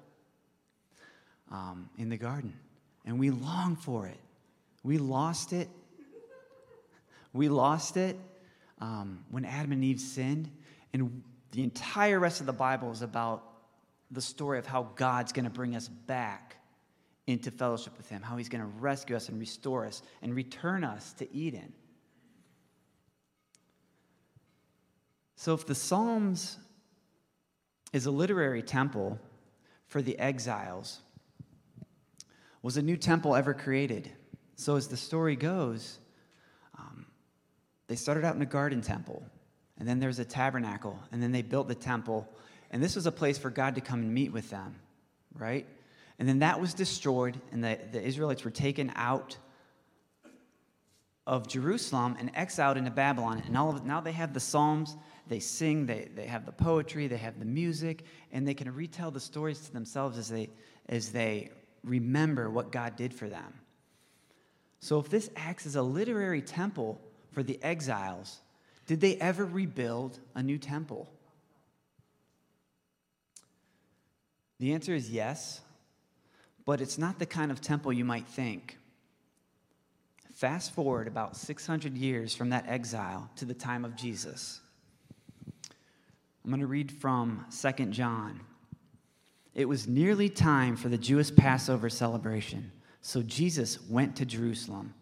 um, 1.51 1.89
in 1.97 2.09
the 2.09 2.17
garden, 2.17 2.53
and 3.05 3.19
we 3.19 3.29
long 3.29 3.75
for 3.75 4.07
it. 4.07 4.19
We 4.83 4.97
lost 4.97 5.53
it. 5.53 5.69
We 7.33 7.49
lost 7.49 7.97
it 7.97 8.17
um, 8.79 9.23
when 9.29 9.45
Adam 9.45 9.71
and 9.73 9.83
Eve 9.83 9.99
sinned, 9.99 10.49
and 10.93 11.21
the 11.51 11.63
entire 11.63 12.19
rest 12.19 12.39
of 12.39 12.45
the 12.45 12.53
Bible 12.53 12.91
is 12.91 13.01
about 13.01 13.43
the 14.09 14.21
story 14.21 14.57
of 14.59 14.65
how 14.65 14.89
God's 14.95 15.31
going 15.31 15.45
to 15.45 15.51
bring 15.51 15.75
us 15.75 15.87
back 15.87 16.55
into 17.27 17.51
fellowship 17.51 17.97
with 17.97 18.09
Him, 18.09 18.21
how 18.21 18.37
He's 18.37 18.49
going 18.49 18.61
to 18.61 18.71
rescue 18.79 19.15
us 19.15 19.29
and 19.29 19.39
restore 19.39 19.85
us 19.85 20.01
and 20.21 20.35
return 20.35 20.83
us 20.83 21.13
to 21.13 21.33
Eden. 21.33 21.73
So, 25.41 25.55
if 25.55 25.65
the 25.65 25.73
Psalms 25.73 26.59
is 27.93 28.05
a 28.05 28.11
literary 28.11 28.61
temple 28.61 29.19
for 29.87 30.03
the 30.03 30.19
exiles, 30.19 30.99
was 32.61 32.77
a 32.77 32.81
new 32.83 32.95
temple 32.95 33.35
ever 33.35 33.55
created? 33.55 34.11
So, 34.55 34.75
as 34.75 34.87
the 34.87 34.97
story 34.97 35.35
goes, 35.35 35.97
um, 36.77 37.07
they 37.87 37.95
started 37.95 38.23
out 38.23 38.35
in 38.35 38.41
a 38.43 38.45
garden 38.45 38.81
temple. 38.81 39.25
And 39.79 39.87
then 39.89 39.99
there's 39.99 40.19
a 40.19 40.25
tabernacle. 40.25 40.99
And 41.11 41.23
then 41.23 41.31
they 41.31 41.41
built 41.41 41.67
the 41.67 41.73
temple. 41.73 42.31
And 42.69 42.83
this 42.83 42.95
was 42.95 43.07
a 43.07 43.11
place 43.11 43.39
for 43.39 43.49
God 43.49 43.73
to 43.73 43.81
come 43.81 44.01
and 44.01 44.13
meet 44.13 44.31
with 44.31 44.51
them, 44.51 44.75
right? 45.33 45.65
And 46.19 46.29
then 46.29 46.37
that 46.37 46.61
was 46.61 46.75
destroyed, 46.75 47.41
and 47.51 47.63
the, 47.63 47.79
the 47.91 47.99
Israelites 47.99 48.43
were 48.43 48.51
taken 48.51 48.91
out 48.95 49.39
of 51.25 51.47
Jerusalem 51.47 52.15
and 52.19 52.29
exiled 52.35 52.77
into 52.77 52.91
Babylon. 52.91 53.41
And 53.47 53.57
all 53.57 53.69
of, 53.69 53.83
now 53.85 54.01
they 54.01 54.11
have 54.11 54.33
the 54.35 54.39
Psalms, 54.39 54.95
they 55.27 55.39
sing, 55.39 55.85
they, 55.85 56.09
they 56.15 56.25
have 56.25 56.45
the 56.45 56.51
poetry, 56.51 57.07
they 57.07 57.17
have 57.17 57.39
the 57.39 57.45
music, 57.45 58.03
and 58.31 58.47
they 58.47 58.53
can 58.53 58.73
retell 58.73 59.11
the 59.11 59.19
stories 59.19 59.59
to 59.61 59.73
themselves 59.73 60.17
as 60.17 60.29
they, 60.29 60.49
as 60.89 61.11
they 61.11 61.49
remember 61.83 62.49
what 62.49 62.71
God 62.71 62.95
did 62.95 63.13
for 63.13 63.29
them. 63.29 63.53
So 64.79 64.99
if 64.99 65.09
this 65.09 65.29
acts 65.35 65.65
as 65.65 65.75
a 65.75 65.81
literary 65.81 66.41
temple 66.41 66.99
for 67.31 67.43
the 67.43 67.59
exiles, 67.63 68.41
did 68.87 68.99
they 68.99 69.15
ever 69.17 69.45
rebuild 69.45 70.19
a 70.35 70.43
new 70.43 70.57
temple? 70.57 71.09
The 74.59 74.73
answer 74.73 74.93
is 74.93 75.09
yes, 75.09 75.61
but 76.65 76.81
it's 76.81 76.97
not 76.97 77.19
the 77.19 77.25
kind 77.25 77.51
of 77.51 77.61
temple 77.61 77.93
you 77.93 78.05
might 78.05 78.27
think. 78.27 78.77
Fast 80.33 80.73
forward 80.73 81.07
about 81.07 81.35
600 81.35 81.95
years 81.95 82.35
from 82.35 82.49
that 82.49 82.67
exile 82.67 83.29
to 83.35 83.45
the 83.45 83.53
time 83.53 83.85
of 83.85 83.95
Jesus. 83.95 84.61
I'm 86.43 86.49
going 86.49 86.61
to 86.61 86.67
read 86.67 86.91
from 86.91 87.45
2 87.51 87.85
John. 87.87 88.41
It 89.53 89.65
was 89.65 89.87
nearly 89.87 90.29
time 90.29 90.75
for 90.75 90.89
the 90.89 90.97
Jewish 90.97 91.35
Passover 91.35 91.89
celebration, 91.89 92.71
so 93.01 93.21
Jesus 93.21 93.81
went 93.89 94.15
to 94.15 94.25
Jerusalem. 94.25 94.93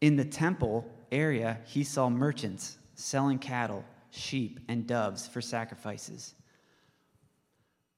In 0.00 0.16
the 0.16 0.24
temple 0.24 0.84
area, 1.12 1.58
he 1.64 1.84
saw 1.84 2.10
merchants 2.10 2.78
selling 2.94 3.38
cattle, 3.38 3.84
sheep, 4.10 4.60
and 4.68 4.86
doves 4.86 5.26
for 5.26 5.40
sacrifices. 5.40 6.34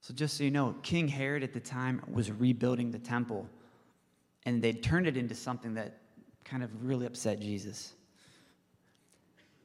So, 0.01 0.13
just 0.13 0.37
so 0.37 0.43
you 0.43 0.51
know, 0.51 0.75
King 0.83 1.07
Herod 1.07 1.43
at 1.43 1.53
the 1.53 1.59
time 1.59 2.01
was 2.09 2.31
rebuilding 2.31 2.91
the 2.91 2.99
temple, 2.99 3.49
and 4.45 4.61
they'd 4.61 4.81
turned 4.81 5.07
it 5.07 5.17
into 5.17 5.35
something 5.35 5.73
that 5.73 5.97
kind 6.45 6.63
of 6.63 6.85
really 6.85 7.05
upset 7.05 7.41
Jesus. 7.41 7.93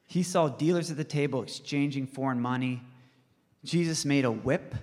He 0.07 0.21
saw 0.21 0.49
dealers 0.49 0.91
at 0.91 0.97
the 0.97 1.03
table 1.03 1.41
exchanging 1.41 2.07
foreign 2.07 2.41
money. 2.41 2.81
Jesus 3.63 4.05
made 4.05 4.25
a 4.25 4.31
whip 4.31 4.75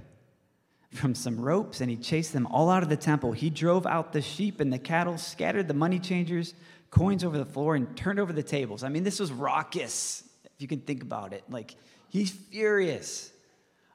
from 0.92 1.14
some 1.14 1.40
ropes 1.40 1.80
and 1.80 1.90
he 1.90 1.96
chased 1.96 2.32
them 2.32 2.46
all 2.46 2.70
out 2.70 2.82
of 2.82 2.88
the 2.88 2.96
temple. 2.96 3.32
He 3.32 3.50
drove 3.50 3.87
out 3.87 4.12
the 4.12 4.22
sheep 4.22 4.60
and 4.60 4.72
the 4.72 4.78
cattle, 4.78 5.18
scattered 5.18 5.68
the 5.68 5.75
money 5.75 5.99
changers, 5.99 6.54
coins 6.90 7.25
over 7.25 7.38
the 7.38 7.44
floor, 7.44 7.76
and 7.76 7.96
turned 7.96 8.18
over 8.18 8.32
the 8.32 8.42
tables. 8.42 8.82
I 8.82 8.88
mean, 8.88 9.04
this 9.04 9.20
was 9.20 9.30
raucous 9.30 10.25
if 10.44 10.60
you 10.60 10.68
can 10.68 10.80
think 10.80 11.02
about 11.02 11.32
it. 11.32 11.44
Like, 11.49 11.76
he's 12.08 12.30
furious. 12.30 13.30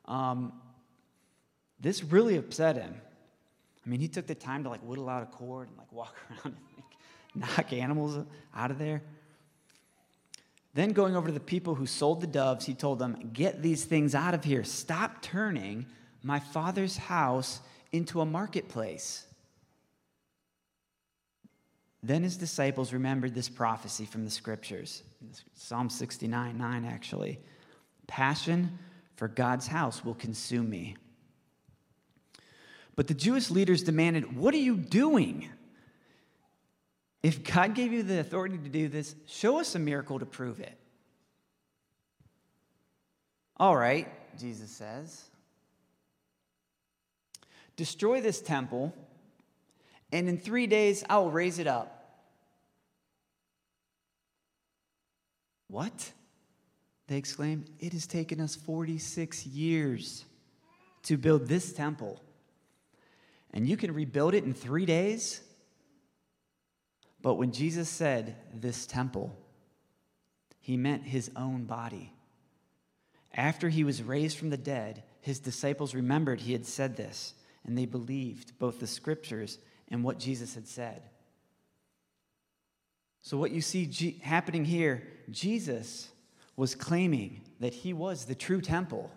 Um, 0.05 0.53
this 1.79 2.03
really 2.03 2.37
upset 2.37 2.77
him. 2.77 2.95
I 3.85 3.89
mean, 3.89 3.99
he 3.99 4.07
took 4.07 4.25
the 4.25 4.35
time 4.35 4.63
to 4.63 4.69
like 4.69 4.81
whittle 4.81 5.09
out 5.09 5.23
a 5.23 5.27
cord 5.27 5.67
and 5.67 5.77
like 5.77 5.91
walk 5.91 6.15
around 6.29 6.55
and 6.55 6.55
like, 6.75 7.57
knock 7.57 7.73
animals 7.73 8.25
out 8.55 8.71
of 8.71 8.79
there. 8.79 9.01
Then, 10.75 10.91
going 10.91 11.15
over 11.15 11.27
to 11.27 11.33
the 11.33 11.39
people 11.39 11.73
who 11.73 11.85
sold 11.85 12.19
the 12.19 12.27
doves, 12.27 12.65
he 12.65 12.73
told 12.73 12.99
them, 12.99 13.31
Get 13.31 13.61
these 13.61 13.85
things 13.85 14.13
out 14.13 14.33
of 14.33 14.43
here. 14.43 14.65
Stop 14.65 15.21
turning 15.21 15.85
my 16.21 16.39
father's 16.39 16.97
house 16.97 17.61
into 17.93 18.19
a 18.19 18.25
marketplace. 18.25 19.25
Then 22.03 22.23
his 22.23 22.35
disciples 22.35 22.91
remembered 22.91 23.33
this 23.33 23.47
prophecy 23.47 24.05
from 24.05 24.25
the 24.25 24.29
scriptures. 24.29 25.01
Psalm 25.53 25.89
69 25.89 26.57
9, 26.57 26.85
actually. 26.85 27.39
Passion 28.05 28.77
for 29.15 29.29
God's 29.29 29.67
house 29.67 30.03
will 30.03 30.13
consume 30.13 30.69
me. 30.69 30.97
But 32.97 33.07
the 33.07 33.13
Jewish 33.13 33.49
leaders 33.49 33.81
demanded, 33.81 34.35
What 34.35 34.53
are 34.53 34.57
you 34.57 34.75
doing? 34.75 35.49
If 37.25 37.43
God 37.43 37.73
gave 37.73 37.91
you 37.91 38.03
the 38.03 38.19
authority 38.19 38.59
to 38.59 38.69
do 38.69 38.87
this, 38.87 39.15
show 39.25 39.59
us 39.59 39.73
a 39.73 39.79
miracle 39.79 40.19
to 40.19 40.27
prove 40.27 40.59
it. 40.59 40.77
All 43.57 43.75
right, 43.75 44.07
Jesus 44.39 44.69
says. 44.69 45.23
Destroy 47.77 48.21
this 48.21 48.41
temple, 48.41 48.93
and 50.11 50.29
in 50.29 50.37
three 50.37 50.67
days 50.67 51.03
I 51.09 51.17
will 51.17 51.31
raise 51.31 51.57
it 51.57 51.65
up. 51.65 52.21
What? 55.67 56.11
They 57.07 57.17
exclaimed, 57.17 57.71
It 57.79 57.93
has 57.93 58.05
taken 58.05 58.39
us 58.39 58.55
46 58.55 59.47
years 59.47 60.25
to 61.01 61.17
build 61.17 61.47
this 61.47 61.73
temple. 61.73 62.21
And 63.51 63.67
you 63.67 63.77
can 63.77 63.95
rebuild 63.95 64.35
it 64.35 64.43
in 64.43 64.53
three 64.53 64.85
days? 64.85 65.41
But 67.25 67.39
when 67.39 67.51
Jesus 67.51 67.89
said 67.89 68.35
this 68.53 68.85
temple, 68.85 69.35
he 70.59 70.77
meant 70.77 71.07
his 71.07 71.31
own 71.35 71.63
body. 71.63 72.13
After 73.33 73.67
he 73.67 73.83
was 73.83 74.03
raised 74.03 74.37
from 74.37 74.51
the 74.51 74.57
dead, 74.57 75.01
his 75.21 75.39
disciples 75.39 75.95
remembered 75.95 76.39
he 76.39 76.51
had 76.51 76.67
said 76.67 76.95
this, 76.95 77.33
and 77.65 77.75
they 77.75 77.87
believed 77.87 78.59
both 78.59 78.79
the 78.79 78.85
scriptures 78.85 79.57
and 79.89 80.03
what 80.03 80.19
Jesus 80.19 80.53
had 80.53 80.67
said. 80.67 81.01
So, 83.23 83.37
what 83.37 83.49
you 83.49 83.61
see 83.61 83.87
G- 83.87 84.19
happening 84.21 84.63
here, 84.63 85.01
Jesus 85.31 86.09
was 86.55 86.75
claiming 86.75 87.41
that 87.59 87.73
he 87.73 87.91
was 87.91 88.25
the 88.25 88.35
true 88.35 88.61
temple. 88.61 89.09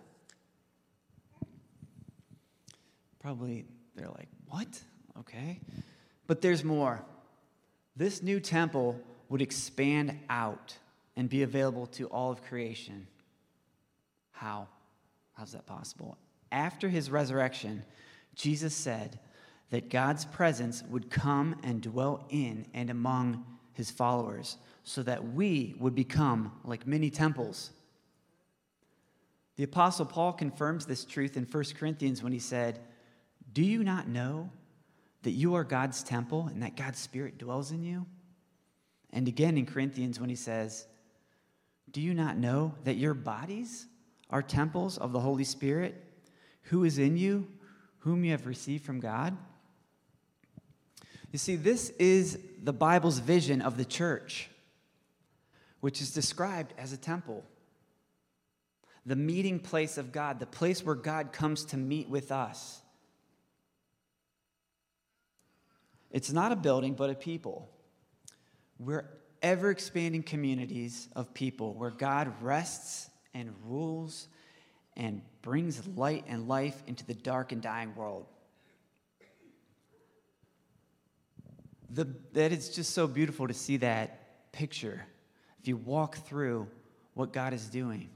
Probably 3.19 3.65
they're 3.95 4.09
like, 4.09 4.29
what? 4.47 4.81
Okay. 5.19 5.59
But 6.25 6.41
there's 6.41 6.63
more. 6.63 7.05
This 7.99 8.23
new 8.23 8.39
temple 8.39 8.97
would 9.27 9.41
expand 9.41 10.17
out 10.29 10.73
and 11.17 11.27
be 11.27 11.43
available 11.43 11.85
to 11.87 12.07
all 12.07 12.31
of 12.31 12.41
creation. 12.41 13.05
How? 14.31 14.69
How's 15.33 15.51
that 15.51 15.65
possible? 15.65 16.17
After 16.49 16.87
his 16.87 17.11
resurrection, 17.11 17.83
Jesus 18.35 18.73
said 18.73 19.19
that 19.69 19.89
God's 19.89 20.23
presence 20.23 20.81
would 20.89 21.09
come 21.09 21.57
and 21.61 21.81
dwell 21.81 22.25
in 22.29 22.67
and 22.73 22.89
among 22.89 23.43
his 23.73 23.91
followers 23.91 24.55
so 24.85 25.03
that 25.03 25.33
we 25.33 25.75
would 25.77 25.93
become 25.93 26.53
like 26.63 26.87
many 26.87 27.09
temples. 27.09 27.71
The 29.57 29.65
Apostle 29.65 30.05
Paul 30.05 30.31
confirms 30.31 30.85
this 30.85 31.03
truth 31.03 31.35
in 31.35 31.43
1 31.43 31.63
Corinthians 31.77 32.23
when 32.23 32.31
he 32.31 32.39
said, 32.39 32.79
Do 33.51 33.61
you 33.61 33.83
not 33.83 34.07
know 34.07 34.51
that 35.23 35.31
you 35.31 35.55
are 35.55 35.63
God's 35.63 36.03
temple 36.03 36.47
and 36.47 36.63
that 36.63 36.75
God's 36.75 36.99
Spirit 36.99 37.37
dwells 37.37 37.71
in 37.71 37.83
you? 37.83 38.05
And 39.11 39.27
again 39.27 39.57
in 39.57 39.65
Corinthians 39.65 40.19
when 40.19 40.29
he 40.29 40.35
says, 40.35 40.87
Do 41.91 42.01
you 42.01 42.13
not 42.13 42.37
know 42.37 42.75
that 42.83 42.97
your 42.97 43.13
bodies 43.13 43.87
are 44.29 44.41
temples 44.41 44.97
of 44.97 45.11
the 45.11 45.19
Holy 45.19 45.43
Spirit 45.43 46.03
who 46.63 46.83
is 46.83 46.99
in 46.99 47.17
you, 47.17 47.47
whom 47.99 48.23
you 48.23 48.31
have 48.31 48.45
received 48.45 48.85
from 48.85 48.99
God? 48.99 49.35
You 51.31 51.39
see, 51.39 51.55
this 51.55 51.89
is 51.91 52.39
the 52.61 52.73
Bible's 52.73 53.19
vision 53.19 53.61
of 53.61 53.77
the 53.77 53.85
church, 53.85 54.49
which 55.79 56.01
is 56.01 56.11
described 56.11 56.73
as 56.77 56.91
a 56.91 56.97
temple. 56.97 57.43
The 59.05 59.15
meeting 59.15 59.59
place 59.59 59.97
of 59.97 60.11
God, 60.11 60.39
the 60.39 60.45
place 60.45 60.83
where 60.83 60.95
God 60.95 61.31
comes 61.31 61.65
to 61.65 61.77
meet 61.77 62.09
with 62.09 62.31
us. 62.31 62.81
It's 66.11 66.31
not 66.31 66.51
a 66.51 66.55
building, 66.55 66.93
but 66.93 67.09
a 67.09 67.15
people. 67.15 67.69
We're 68.79 69.09
ever 69.41 69.69
expanding 69.69 70.23
communities 70.23 71.07
of 71.15 71.33
people 71.33 71.73
where 71.73 71.91
God 71.91 72.33
rests 72.41 73.09
and 73.33 73.53
rules 73.65 74.27
and 74.97 75.21
brings 75.41 75.85
light 75.87 76.25
and 76.27 76.47
life 76.47 76.81
into 76.87 77.05
the 77.05 77.13
dark 77.13 77.51
and 77.51 77.61
dying 77.61 77.95
world. 77.95 78.25
the, 81.91 82.07
that 82.33 82.51
it's 82.51 82.69
just 82.69 82.93
so 82.93 83.07
beautiful 83.07 83.47
to 83.47 83.53
see 83.53 83.77
that 83.77 84.51
picture 84.51 85.05
if 85.59 85.67
you 85.67 85.77
walk 85.77 86.17
through 86.27 86.67
what 87.13 87.33
God 87.33 87.53
is 87.53 87.67
doing. 87.67 88.09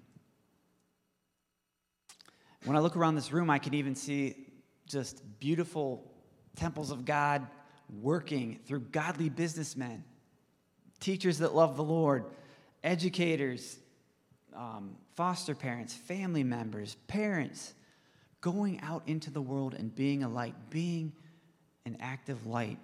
When 2.65 2.77
I 2.77 2.79
look 2.79 2.95
around 2.95 3.15
this 3.15 3.33
room, 3.33 3.49
I 3.49 3.59
can 3.59 3.73
even 3.73 3.95
see 3.95 4.47
just 4.87 5.21
beautiful 5.39 6.11
temples 6.55 6.91
of 6.91 7.03
God 7.03 7.47
working 8.01 8.59
through 8.65 8.81
godly 8.91 9.29
businessmen, 9.29 10.03
teachers 10.99 11.39
that 11.39 11.53
love 11.53 11.77
the 11.77 11.83
Lord, 11.83 12.25
educators, 12.83 13.77
um, 14.55 14.95
foster 15.15 15.55
parents, 15.55 15.93
family 15.93 16.43
members, 16.43 16.95
parents, 17.07 17.73
going 18.41 18.79
out 18.81 19.03
into 19.07 19.31
the 19.31 19.41
world 19.41 19.73
and 19.73 19.93
being 19.93 20.23
a 20.23 20.29
light, 20.29 20.55
being 20.69 21.13
an 21.85 21.97
active 21.99 22.45
light 22.45 22.79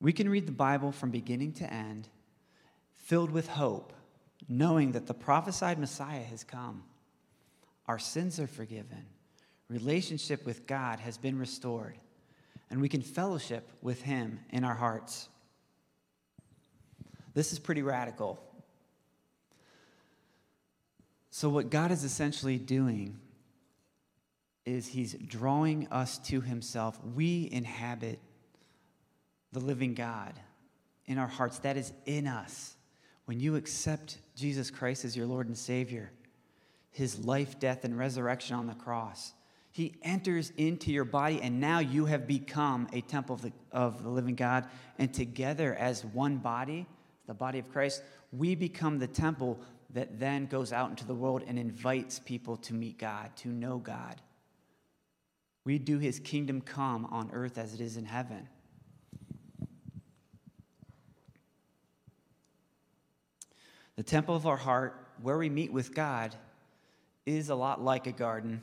We 0.00 0.12
can 0.12 0.28
read 0.28 0.46
the 0.46 0.52
Bible 0.52 0.92
from 0.92 1.10
beginning 1.10 1.52
to 1.54 1.72
end, 1.72 2.08
filled 2.92 3.30
with 3.30 3.48
hope, 3.48 3.92
knowing 4.48 4.92
that 4.92 5.06
the 5.06 5.14
prophesied 5.14 5.78
Messiah 5.78 6.22
has 6.22 6.44
come. 6.44 6.84
Our 7.86 7.98
sins 7.98 8.38
are 8.38 8.46
forgiven, 8.46 9.06
relationship 9.68 10.44
with 10.46 10.66
God 10.66 11.00
has 11.00 11.18
been 11.18 11.38
restored, 11.38 11.98
and 12.70 12.80
we 12.80 12.88
can 12.88 13.02
fellowship 13.02 13.68
with 13.82 14.02
Him 14.02 14.40
in 14.50 14.64
our 14.64 14.74
hearts. 14.74 15.28
This 17.34 17.52
is 17.52 17.58
pretty 17.58 17.82
radical. 17.82 18.40
So, 21.30 21.48
what 21.48 21.68
God 21.68 21.90
is 21.90 22.04
essentially 22.04 22.56
doing 22.56 23.18
is 24.64 24.86
He's 24.86 25.14
drawing 25.14 25.86
us 25.88 26.18
to 26.18 26.40
Himself. 26.40 26.98
We 27.14 27.48
inhabit 27.52 28.18
the 29.52 29.60
living 29.60 29.94
God 29.94 30.32
in 31.06 31.18
our 31.18 31.26
hearts. 31.26 31.58
That 31.60 31.76
is 31.76 31.92
in 32.06 32.26
us. 32.26 32.76
When 33.26 33.40
you 33.40 33.56
accept 33.56 34.18
Jesus 34.36 34.70
Christ 34.70 35.04
as 35.04 35.16
your 35.16 35.26
Lord 35.26 35.48
and 35.48 35.58
Savior, 35.58 36.10
His 36.90 37.24
life, 37.24 37.58
death, 37.58 37.84
and 37.84 37.98
resurrection 37.98 38.56
on 38.56 38.66
the 38.66 38.74
cross, 38.74 39.34
He 39.76 39.92
enters 40.00 40.54
into 40.56 40.90
your 40.90 41.04
body, 41.04 41.38
and 41.42 41.60
now 41.60 41.80
you 41.80 42.06
have 42.06 42.26
become 42.26 42.88
a 42.94 43.02
temple 43.02 43.34
of 43.34 43.42
the, 43.42 43.52
of 43.72 44.02
the 44.02 44.08
living 44.08 44.34
God. 44.34 44.66
And 44.98 45.12
together, 45.12 45.74
as 45.74 46.02
one 46.02 46.38
body, 46.38 46.86
the 47.26 47.34
body 47.34 47.58
of 47.58 47.70
Christ, 47.70 48.02
we 48.32 48.54
become 48.54 48.98
the 48.98 49.06
temple 49.06 49.60
that 49.92 50.18
then 50.18 50.46
goes 50.46 50.72
out 50.72 50.88
into 50.88 51.04
the 51.04 51.14
world 51.14 51.44
and 51.46 51.58
invites 51.58 52.18
people 52.18 52.56
to 52.56 52.72
meet 52.72 52.96
God, 52.96 53.36
to 53.36 53.48
know 53.48 53.76
God. 53.76 54.18
We 55.66 55.78
do 55.78 55.98
his 55.98 56.20
kingdom 56.20 56.62
come 56.62 57.04
on 57.10 57.28
earth 57.34 57.58
as 57.58 57.74
it 57.74 57.82
is 57.82 57.98
in 57.98 58.06
heaven. 58.06 58.48
The 63.96 64.02
temple 64.02 64.36
of 64.36 64.46
our 64.46 64.56
heart, 64.56 65.06
where 65.20 65.36
we 65.36 65.50
meet 65.50 65.70
with 65.70 65.94
God, 65.94 66.34
is 67.26 67.50
a 67.50 67.54
lot 67.54 67.84
like 67.84 68.06
a 68.06 68.12
garden 68.12 68.62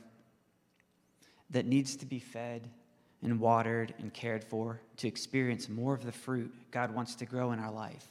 that 1.54 1.66
needs 1.66 1.94
to 1.96 2.06
be 2.06 2.18
fed 2.18 2.68
and 3.22 3.40
watered 3.40 3.94
and 3.98 4.12
cared 4.12 4.44
for 4.44 4.80
to 4.98 5.08
experience 5.08 5.68
more 5.68 5.94
of 5.94 6.04
the 6.04 6.12
fruit 6.12 6.52
God 6.70 6.92
wants 6.92 7.14
to 7.16 7.26
grow 7.26 7.52
in 7.52 7.58
our 7.58 7.72
life 7.72 8.06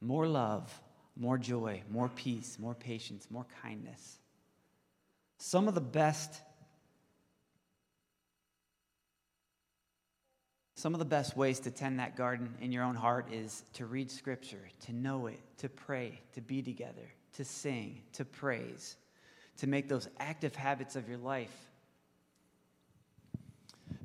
more 0.00 0.26
love, 0.26 0.80
more 1.16 1.38
joy, 1.38 1.80
more 1.88 2.08
peace, 2.08 2.58
more 2.58 2.74
patience, 2.74 3.28
more 3.30 3.46
kindness. 3.62 4.18
Some 5.38 5.68
of 5.68 5.74
the 5.74 5.80
best 5.80 6.40
Some 10.74 10.94
of 10.94 10.98
the 10.98 11.04
best 11.04 11.36
ways 11.36 11.60
to 11.60 11.70
tend 11.70 12.00
that 12.00 12.16
garden 12.16 12.56
in 12.60 12.72
your 12.72 12.82
own 12.82 12.96
heart 12.96 13.32
is 13.32 13.62
to 13.74 13.86
read 13.86 14.10
scripture, 14.10 14.68
to 14.86 14.92
know 14.92 15.28
it, 15.28 15.38
to 15.58 15.68
pray, 15.68 16.18
to 16.34 16.40
be 16.40 16.60
together, 16.60 17.12
to 17.34 17.44
sing, 17.44 18.02
to 18.14 18.24
praise, 18.24 18.96
to 19.58 19.68
make 19.68 19.88
those 19.88 20.08
active 20.18 20.56
habits 20.56 20.96
of 20.96 21.08
your 21.08 21.18
life. 21.18 21.54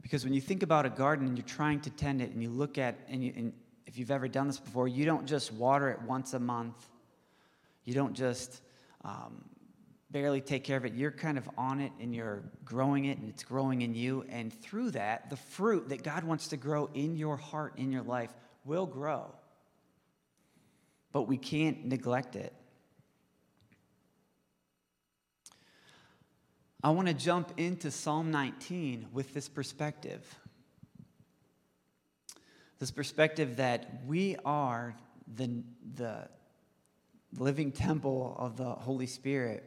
Because 0.08 0.24
when 0.24 0.34
you 0.34 0.40
think 0.40 0.64
about 0.64 0.86
a 0.86 0.90
garden 0.90 1.28
and 1.28 1.38
you're 1.38 1.46
trying 1.46 1.82
to 1.82 1.90
tend 1.90 2.22
it 2.22 2.32
and 2.32 2.42
you 2.42 2.50
look 2.50 2.78
at, 2.78 2.98
and, 3.10 3.22
you, 3.22 3.34
and 3.36 3.52
if 3.86 3.98
you've 3.98 4.10
ever 4.10 4.30
done 4.30 4.48
this 4.48 4.58
before, 4.58 4.88
you 4.88 5.04
don't 5.04 5.26
just 5.26 5.52
water 5.52 5.90
it 5.90 6.02
once 6.04 6.34
a 6.34 6.40
month. 6.40 6.88
You 7.84 7.94
don't 7.94 8.14
just 8.14 8.62
um, 9.04 9.44
barely 10.10 10.40
take 10.40 10.64
care 10.64 10.78
of 10.78 10.86
it. 10.86 10.94
You're 10.94 11.12
kind 11.12 11.38
of 11.38 11.50
on 11.58 11.82
it 11.82 11.92
and 12.00 12.16
you're 12.16 12.42
growing 12.64 13.04
it 13.04 13.18
and 13.18 13.28
it's 13.28 13.44
growing 13.44 13.82
in 13.82 13.94
you. 13.94 14.24
And 14.30 14.54
through 14.54 14.92
that, 14.92 15.30
the 15.30 15.36
fruit 15.36 15.90
that 15.90 16.04
God 16.04 16.24
wants 16.24 16.48
to 16.48 16.58
grow 16.58 16.90
in 16.94 17.18
your 17.18 17.36
heart, 17.36 17.74
in 17.76 17.92
your 17.92 18.04
life, 18.04 18.34
will 18.64 18.86
grow. 18.86 19.36
But 21.12 21.24
we 21.24 21.36
can't 21.36 21.84
neglect 21.84 22.38
it. 22.38 22.54
I 26.84 26.92
want 26.92 27.08
to 27.08 27.14
jump 27.14 27.54
into 27.58 27.92
Psalm 27.92 28.32
19 28.32 29.08
with 29.12 29.34
this 29.34 29.50
perspective 29.50 30.24
this 32.80 32.92
perspective 32.92 33.58
that 33.58 34.02
we 34.06 34.36
are 34.46 34.96
the, 35.36 35.64
the 35.96 36.30
living 37.38 37.72
temple 37.72 38.36
of 38.38 38.56
the 38.56 38.70
Holy 38.70 39.08
Spirit, 39.08 39.64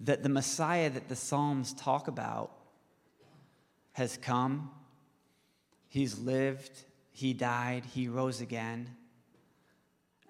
that 0.00 0.22
the 0.22 0.28
Messiah 0.28 0.88
that 0.90 1.08
the 1.08 1.16
Psalms 1.16 1.74
talk 1.74 2.08
about 2.08 2.52
has 3.92 4.16
come, 4.16 4.70
he's 5.88 6.18
lived, 6.18 6.84
he 7.10 7.34
died, 7.34 7.84
he 7.84 8.08
rose 8.08 8.40
again. 8.40 8.88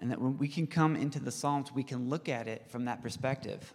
And 0.01 0.11
that 0.11 0.19
when 0.19 0.37
we 0.37 0.47
can 0.47 0.65
come 0.65 0.95
into 0.95 1.19
the 1.19 1.31
Psalms, 1.31 1.71
we 1.71 1.83
can 1.83 2.09
look 2.09 2.27
at 2.27 2.47
it 2.47 2.65
from 2.69 2.85
that 2.85 3.03
perspective. 3.03 3.71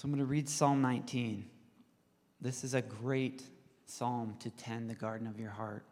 So 0.00 0.06
I'm 0.06 0.12
going 0.12 0.20
to 0.20 0.24
read 0.24 0.48
Psalm 0.48 0.80
19. 0.80 1.44
This 2.40 2.64
is 2.64 2.72
a 2.72 2.80
great 2.80 3.42
psalm 3.84 4.34
to 4.40 4.48
tend 4.48 4.88
the 4.88 4.94
garden 4.94 5.26
of 5.26 5.38
your 5.38 5.50
heart. 5.50 5.84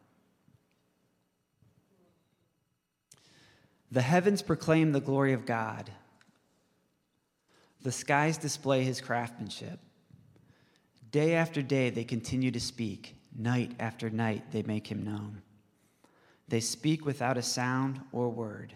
The 3.92 4.00
heavens 4.00 4.40
proclaim 4.40 4.92
the 4.92 5.00
glory 5.02 5.34
of 5.34 5.44
God, 5.44 5.90
the 7.82 7.92
skies 7.92 8.38
display 8.38 8.82
his 8.82 9.02
craftsmanship. 9.02 9.78
Day 11.10 11.34
after 11.34 11.60
day 11.60 11.90
they 11.90 12.04
continue 12.04 12.50
to 12.50 12.60
speak, 12.60 13.14
night 13.36 13.72
after 13.78 14.08
night 14.08 14.52
they 14.52 14.62
make 14.62 14.86
him 14.86 15.04
known. 15.04 15.42
They 16.48 16.60
speak 16.60 17.04
without 17.04 17.36
a 17.36 17.42
sound 17.42 18.00
or 18.12 18.30
word. 18.30 18.72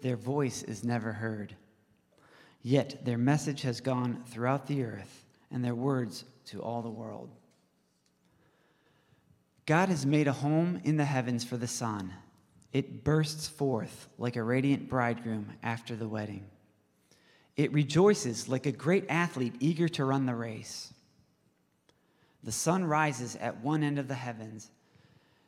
Their 0.00 0.16
voice 0.16 0.64
is 0.64 0.82
never 0.82 1.12
heard. 1.12 1.54
Yet 2.62 3.04
their 3.04 3.18
message 3.18 3.62
has 3.62 3.80
gone 3.80 4.22
throughout 4.26 4.66
the 4.66 4.84
earth, 4.84 5.24
and 5.50 5.64
their 5.64 5.74
words 5.74 6.24
to 6.46 6.62
all 6.62 6.80
the 6.82 6.88
world. 6.88 7.30
God 9.66 9.88
has 9.88 10.06
made 10.06 10.28
a 10.28 10.32
home 10.32 10.80
in 10.84 10.96
the 10.96 11.04
heavens 11.04 11.44
for 11.44 11.56
the 11.56 11.68
sun. 11.68 12.12
It 12.72 13.04
bursts 13.04 13.48
forth 13.48 14.08
like 14.18 14.36
a 14.36 14.42
radiant 14.42 14.88
bridegroom 14.88 15.52
after 15.62 15.94
the 15.94 16.08
wedding. 16.08 16.46
It 17.56 17.72
rejoices 17.72 18.48
like 18.48 18.66
a 18.66 18.72
great 18.72 19.04
athlete 19.08 19.54
eager 19.60 19.88
to 19.90 20.04
run 20.04 20.26
the 20.26 20.34
race. 20.34 20.94
The 22.42 22.52
sun 22.52 22.84
rises 22.84 23.36
at 23.36 23.60
one 23.60 23.82
end 23.82 23.98
of 23.98 24.08
the 24.08 24.14
heavens 24.14 24.70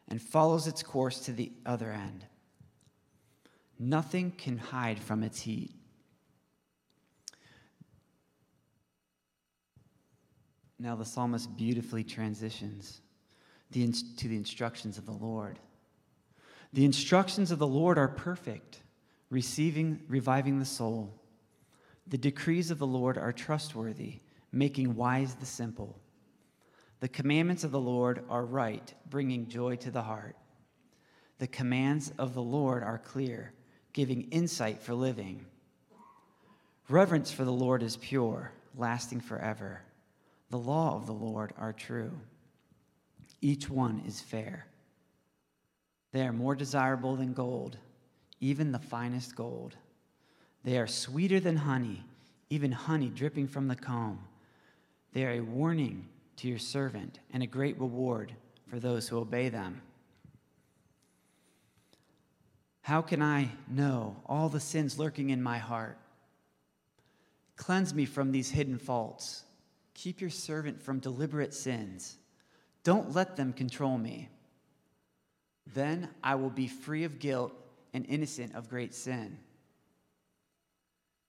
and 0.08 0.20
follows 0.20 0.66
its 0.66 0.82
course 0.82 1.20
to 1.20 1.32
the 1.32 1.50
other 1.64 1.90
end. 1.90 2.26
Nothing 3.78 4.32
can 4.32 4.58
hide 4.58 5.00
from 5.00 5.22
its 5.22 5.40
heat. 5.40 5.72
Now 10.78 10.96
the 10.96 11.04
psalmist 11.04 11.56
beautifully 11.56 12.04
transitions 12.04 13.00
the, 13.70 13.92
to 14.16 14.28
the 14.28 14.36
instructions 14.36 14.98
of 14.98 15.06
the 15.06 15.12
Lord. 15.12 15.58
The 16.72 16.84
instructions 16.84 17.50
of 17.50 17.58
the 17.58 17.66
Lord 17.66 17.98
are 17.98 18.08
perfect, 18.08 18.82
receiving, 19.30 20.00
reviving 20.08 20.58
the 20.58 20.64
soul. 20.64 21.14
The 22.06 22.18
decrees 22.18 22.70
of 22.70 22.78
the 22.78 22.86
Lord 22.86 23.16
are 23.16 23.32
trustworthy, 23.32 24.20
making 24.52 24.94
wise 24.94 25.34
the 25.36 25.46
simple. 25.46 25.98
The 27.00 27.08
commandments 27.08 27.64
of 27.64 27.70
the 27.70 27.80
Lord 27.80 28.24
are 28.28 28.44
right, 28.44 28.92
bringing 29.08 29.48
joy 29.48 29.76
to 29.76 29.90
the 29.90 30.02
heart. 30.02 30.36
The 31.38 31.46
commands 31.46 32.12
of 32.18 32.34
the 32.34 32.42
Lord 32.42 32.82
are 32.82 32.98
clear, 32.98 33.52
giving 33.92 34.22
insight 34.30 34.82
for 34.82 34.94
living. 34.94 35.46
Reverence 36.88 37.30
for 37.30 37.44
the 37.44 37.52
Lord 37.52 37.82
is 37.82 37.96
pure, 37.96 38.52
lasting 38.76 39.20
forever. 39.20 39.82
The 40.54 40.60
law 40.60 40.94
of 40.94 41.06
the 41.06 41.12
Lord 41.12 41.52
are 41.58 41.72
true 41.72 42.12
each 43.40 43.68
one 43.68 44.04
is 44.06 44.20
fair. 44.20 44.68
They 46.12 46.24
are 46.24 46.32
more 46.32 46.54
desirable 46.54 47.16
than 47.16 47.32
gold, 47.32 47.76
even 48.40 48.70
the 48.70 48.78
finest 48.78 49.34
gold. 49.34 49.74
They 50.62 50.78
are 50.78 50.86
sweeter 50.86 51.40
than 51.40 51.56
honey, 51.56 52.04
even 52.50 52.70
honey 52.70 53.08
dripping 53.08 53.48
from 53.48 53.66
the 53.66 53.74
comb. 53.74 54.20
They 55.12 55.24
are 55.24 55.32
a 55.32 55.40
warning 55.40 56.06
to 56.36 56.46
your 56.46 56.60
servant 56.60 57.18
and 57.32 57.42
a 57.42 57.48
great 57.48 57.76
reward 57.80 58.32
for 58.68 58.78
those 58.78 59.08
who 59.08 59.18
obey 59.18 59.48
them. 59.48 59.82
How 62.82 63.02
can 63.02 63.20
I 63.20 63.48
know 63.68 64.14
all 64.24 64.48
the 64.48 64.60
sins 64.60 65.00
lurking 65.00 65.30
in 65.30 65.42
my 65.42 65.58
heart? 65.58 65.98
Cleanse 67.56 67.92
me 67.92 68.04
from 68.04 68.30
these 68.30 68.50
hidden 68.50 68.78
faults. 68.78 69.43
Keep 69.94 70.20
your 70.20 70.30
servant 70.30 70.82
from 70.82 70.98
deliberate 70.98 71.54
sins. 71.54 72.18
Don't 72.82 73.14
let 73.14 73.36
them 73.36 73.52
control 73.52 73.96
me. 73.96 74.28
Then 75.72 76.10
I 76.22 76.34
will 76.34 76.50
be 76.50 76.68
free 76.68 77.04
of 77.04 77.18
guilt 77.18 77.52
and 77.94 78.04
innocent 78.06 78.54
of 78.54 78.68
great 78.68 78.94
sin. 78.94 79.38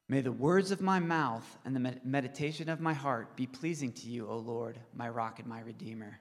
May 0.08 0.21
the 0.21 0.32
words 0.32 0.71
of 0.71 0.82
my 0.82 0.99
mouth 0.99 1.58
and 1.63 1.75
the 1.75 1.99
meditation 2.04 2.69
of 2.69 2.80
my 2.80 2.93
heart 2.93 3.36
be 3.36 3.47
pleasing 3.47 3.91
to 3.93 4.08
you, 4.08 4.28
O 4.28 4.38
Lord, 4.38 4.80
my 4.93 5.10
rock 5.10 5.39
and 5.39 5.47
my 5.47 5.62
redeemer. 5.62 6.19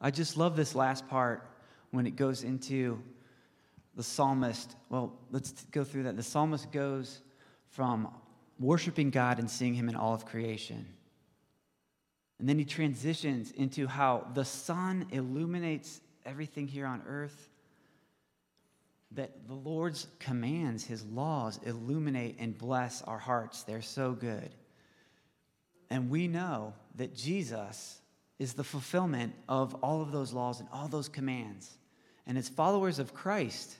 I 0.00 0.10
just 0.10 0.36
love 0.36 0.56
this 0.56 0.74
last 0.74 1.08
part 1.08 1.48
when 1.90 2.06
it 2.06 2.16
goes 2.16 2.42
into 2.42 3.02
the 3.94 4.02
psalmist. 4.02 4.76
Well, 4.90 5.18
let's 5.30 5.52
go 5.70 5.84
through 5.84 6.02
that. 6.02 6.16
The 6.16 6.22
psalmist 6.22 6.70
goes 6.70 7.22
from 7.70 8.08
worshiping 8.58 9.10
God 9.10 9.38
and 9.38 9.50
seeing 9.50 9.74
Him 9.74 9.88
in 9.88 9.96
all 9.96 10.14
of 10.14 10.26
creation. 10.26 10.86
And 12.38 12.48
then 12.48 12.58
he 12.58 12.64
transitions 12.64 13.50
into 13.52 13.86
how 13.86 14.26
the 14.34 14.44
sun 14.44 15.06
illuminates 15.10 16.00
everything 16.24 16.68
here 16.68 16.86
on 16.86 17.02
earth. 17.06 17.50
That 19.12 19.46
the 19.46 19.54
Lord's 19.54 20.06
commands, 20.18 20.84
his 20.84 21.04
laws, 21.06 21.58
illuminate 21.64 22.36
and 22.38 22.56
bless 22.56 23.02
our 23.02 23.18
hearts. 23.18 23.62
They're 23.62 23.80
so 23.80 24.12
good. 24.12 24.50
And 25.88 26.10
we 26.10 26.28
know 26.28 26.74
that 26.96 27.14
Jesus 27.14 28.00
is 28.38 28.52
the 28.52 28.64
fulfillment 28.64 29.32
of 29.48 29.74
all 29.76 30.02
of 30.02 30.12
those 30.12 30.32
laws 30.32 30.60
and 30.60 30.68
all 30.72 30.88
those 30.88 31.08
commands. 31.08 31.78
And 32.26 32.36
as 32.36 32.48
followers 32.48 32.98
of 32.98 33.14
Christ, 33.14 33.76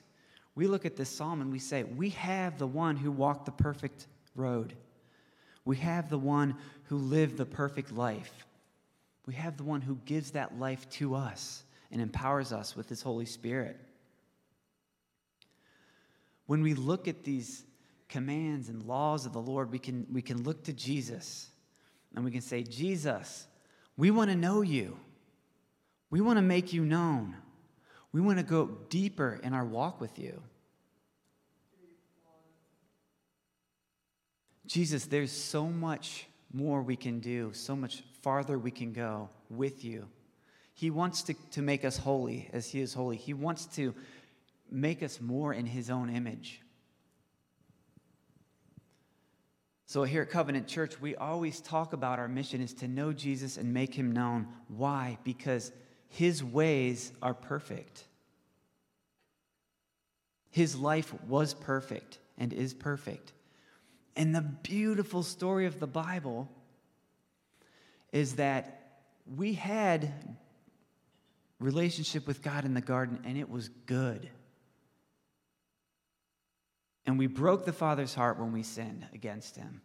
we 0.54 0.66
look 0.66 0.86
at 0.86 0.96
this 0.96 1.10
psalm 1.10 1.42
and 1.42 1.52
we 1.52 1.58
say, 1.58 1.82
We 1.82 2.10
have 2.10 2.56
the 2.56 2.66
one 2.66 2.96
who 2.96 3.10
walked 3.10 3.44
the 3.44 3.52
perfect 3.52 4.06
road. 4.36 4.74
We 5.64 5.76
have 5.78 6.08
the 6.08 6.18
one 6.18 6.56
who 6.84 6.96
lived 6.96 7.36
the 7.36 7.46
perfect 7.46 7.92
life. 7.92 8.32
We 9.26 9.34
have 9.34 9.56
the 9.56 9.64
one 9.64 9.80
who 9.80 9.98
gives 10.04 10.32
that 10.32 10.58
life 10.58 10.88
to 10.90 11.14
us 11.14 11.64
and 11.90 12.00
empowers 12.00 12.52
us 12.52 12.76
with 12.76 12.88
his 12.88 13.02
Holy 13.02 13.26
Spirit. 13.26 13.78
When 16.46 16.62
we 16.62 16.74
look 16.74 17.08
at 17.08 17.24
these 17.24 17.64
commands 18.08 18.68
and 18.68 18.84
laws 18.84 19.26
of 19.26 19.32
the 19.32 19.40
Lord, 19.40 19.72
we 19.72 19.80
can, 19.80 20.06
we 20.12 20.22
can 20.22 20.44
look 20.44 20.64
to 20.64 20.72
Jesus 20.72 21.48
and 22.14 22.24
we 22.24 22.30
can 22.30 22.40
say, 22.40 22.62
Jesus, 22.62 23.46
we 23.96 24.10
want 24.10 24.30
to 24.30 24.36
know 24.36 24.62
you. 24.62 24.96
We 26.10 26.20
want 26.20 26.38
to 26.38 26.42
make 26.42 26.72
you 26.72 26.84
known. 26.84 27.34
We 28.12 28.20
want 28.20 28.38
to 28.38 28.44
go 28.44 28.66
deeper 28.88 29.40
in 29.42 29.52
our 29.52 29.64
walk 29.64 30.00
with 30.00 30.18
you. 30.18 30.40
Jesus, 34.66 35.06
there's 35.06 35.32
so 35.32 35.66
much 35.66 36.26
more 36.52 36.82
we 36.82 36.96
can 36.96 37.20
do, 37.20 37.52
so 37.52 37.76
much 37.76 38.02
farther 38.22 38.58
we 38.58 38.70
can 38.70 38.92
go 38.92 39.28
with 39.50 39.84
you. 39.84 40.06
He 40.74 40.90
wants 40.90 41.22
to, 41.22 41.34
to 41.52 41.62
make 41.62 41.84
us 41.84 41.96
holy 41.96 42.50
as 42.52 42.70
He 42.70 42.80
is 42.80 42.92
holy. 42.92 43.16
He 43.16 43.34
wants 43.34 43.66
to 43.76 43.94
make 44.70 45.02
us 45.02 45.20
more 45.20 45.54
in 45.54 45.66
His 45.66 45.90
own 45.90 46.10
image. 46.10 46.60
So, 49.88 50.02
here 50.02 50.22
at 50.22 50.30
Covenant 50.30 50.66
Church, 50.66 51.00
we 51.00 51.14
always 51.14 51.60
talk 51.60 51.92
about 51.92 52.18
our 52.18 52.28
mission 52.28 52.60
is 52.60 52.74
to 52.74 52.88
know 52.88 53.12
Jesus 53.12 53.56
and 53.56 53.72
make 53.72 53.94
Him 53.94 54.10
known. 54.10 54.48
Why? 54.68 55.16
Because 55.22 55.70
His 56.08 56.42
ways 56.42 57.12
are 57.22 57.34
perfect. 57.34 58.04
His 60.50 60.74
life 60.74 61.14
was 61.24 61.54
perfect 61.54 62.18
and 62.36 62.52
is 62.52 62.74
perfect. 62.74 63.32
And 64.16 64.34
the 64.34 64.40
beautiful 64.40 65.22
story 65.22 65.66
of 65.66 65.78
the 65.78 65.86
Bible 65.86 66.48
is 68.12 68.36
that 68.36 69.02
we 69.36 69.52
had 69.52 70.10
relationship 71.60 72.26
with 72.26 72.42
God 72.42 72.64
in 72.64 72.72
the 72.72 72.80
garden 72.80 73.20
and 73.24 73.36
it 73.36 73.50
was 73.50 73.68
good. 73.84 74.28
And 77.04 77.18
we 77.18 77.26
broke 77.26 77.64
the 77.66 77.72
Father's 77.72 78.14
heart 78.14 78.38
when 78.38 78.52
we 78.52 78.62
sinned 78.62 79.06
against 79.12 79.56
him. 79.56 79.82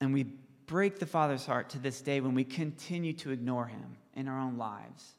And 0.00 0.14
we 0.14 0.24
break 0.66 0.98
the 0.98 1.06
Father's 1.06 1.44
heart 1.44 1.70
to 1.70 1.78
this 1.78 2.00
day 2.00 2.20
when 2.20 2.34
we 2.34 2.44
continue 2.44 3.12
to 3.14 3.30
ignore 3.30 3.66
him 3.66 3.96
in 4.14 4.28
our 4.28 4.40
own 4.40 4.56
lives. 4.56 5.14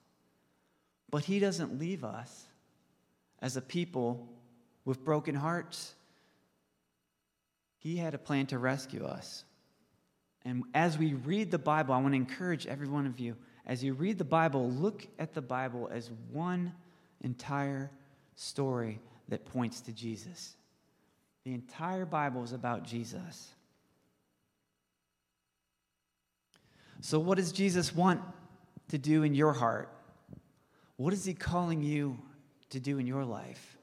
But 1.12 1.23
he 1.23 1.39
doesn't 1.39 1.80
leave 1.80 2.04
us 2.04 2.45
as 3.41 3.58
a 3.58 3.62
people 3.62 4.27
with 4.86 5.04
broken 5.04 5.36
hearts 5.36 5.93
he 7.82 7.98
had 7.98 8.13
a 8.13 8.20
plan 8.20 8.46
to 8.46 8.60
rescue 8.60 9.06
us. 9.06 9.44
And 10.46 10.63
as 10.76 11.00
we 11.00 11.15
read 11.15 11.50
the 11.50 11.58
Bible, 11.58 11.96
I 11.96 11.98
want 11.98 12.13
to 12.13 12.15
encourage 12.15 12.67
every 12.67 12.88
one 12.88 13.08
of 13.08 13.20
you, 13.20 13.36
as 13.65 13.84
you 13.84 13.94
read 13.94 14.20
the 14.20 14.24
Bible, 14.24 14.70
look 14.70 15.08
at 15.17 15.34
the 15.34 15.41
Bible 15.41 15.89
as 15.91 16.12
one 16.32 16.74
entire 17.22 17.89
story 18.36 19.00
that 19.30 19.46
points 19.46 19.82
to 19.82 19.91
Jesus. 19.91 20.56
The 21.44 21.56
entire 21.56 22.06
Bible 22.06 22.44
is 22.44 22.54
about 22.54 22.84
Jesus. 22.84 23.50
So, 27.02 27.17
what 27.17 27.39
does 27.39 27.52
Jesus 27.52 27.96
want 27.96 28.22
to 28.89 29.00
do 29.00 29.24
in 29.24 29.34
your 29.34 29.54
heart? 29.54 29.89
What 30.98 31.13
is 31.13 31.26
he 31.26 31.34
calling 31.34 31.82
you 31.82 32.20
to 32.70 32.80
do 32.80 33.00
in 33.00 33.08
your 33.08 33.26
life? 33.26 33.78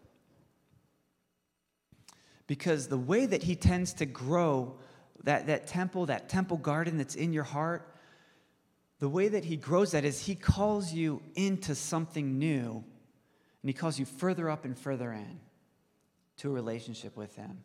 Because 2.49 2.89
the 2.89 2.99
way 2.99 3.27
that 3.27 3.45
he 3.45 3.55
tends 3.55 3.93
to 3.93 4.07
grow 4.07 4.75
that, 5.23 5.47
that 5.47 5.69
temple, 5.69 6.07
that 6.07 6.29
temple 6.29 6.57
garden 6.57 6.97
that's 6.97 7.15
in 7.15 7.33
your 7.33 7.45
heart, 7.45 7.95
the 8.99 9.09
way 9.09 9.29
that 9.29 9.45
he 9.45 9.57
grows 9.57 9.93
that 9.93 10.05
is 10.05 10.27
he 10.27 10.35
calls 10.35 10.93
you 10.93 11.23
into 11.37 11.77
something 11.77 12.39
new 12.39 12.83
and 13.63 13.69
he 13.69 13.73
calls 13.73 13.99
you 13.99 14.05
further 14.05 14.51
up 14.51 14.65
and 14.65 14.77
further 14.77 15.13
in 15.13 15.39
to 16.39 16.49
a 16.49 16.53
relationship 16.53 17.17
with 17.17 17.37
him. 17.37 17.59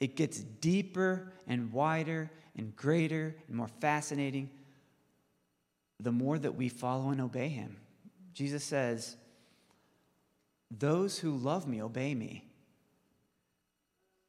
It 0.00 0.16
gets 0.16 0.38
deeper 0.38 1.32
and 1.46 1.72
wider 1.72 2.30
and 2.56 2.74
greater 2.74 3.36
and 3.46 3.56
more 3.56 3.68
fascinating 3.80 4.50
the 6.00 6.12
more 6.12 6.36
that 6.36 6.56
we 6.56 6.68
follow 6.68 7.10
and 7.10 7.20
obey 7.20 7.48
him. 7.48 7.76
Jesus 8.34 8.64
says, 8.64 9.16
Those 10.70 11.20
who 11.20 11.36
love 11.36 11.68
me 11.68 11.80
obey 11.80 12.14
me. 12.16 12.51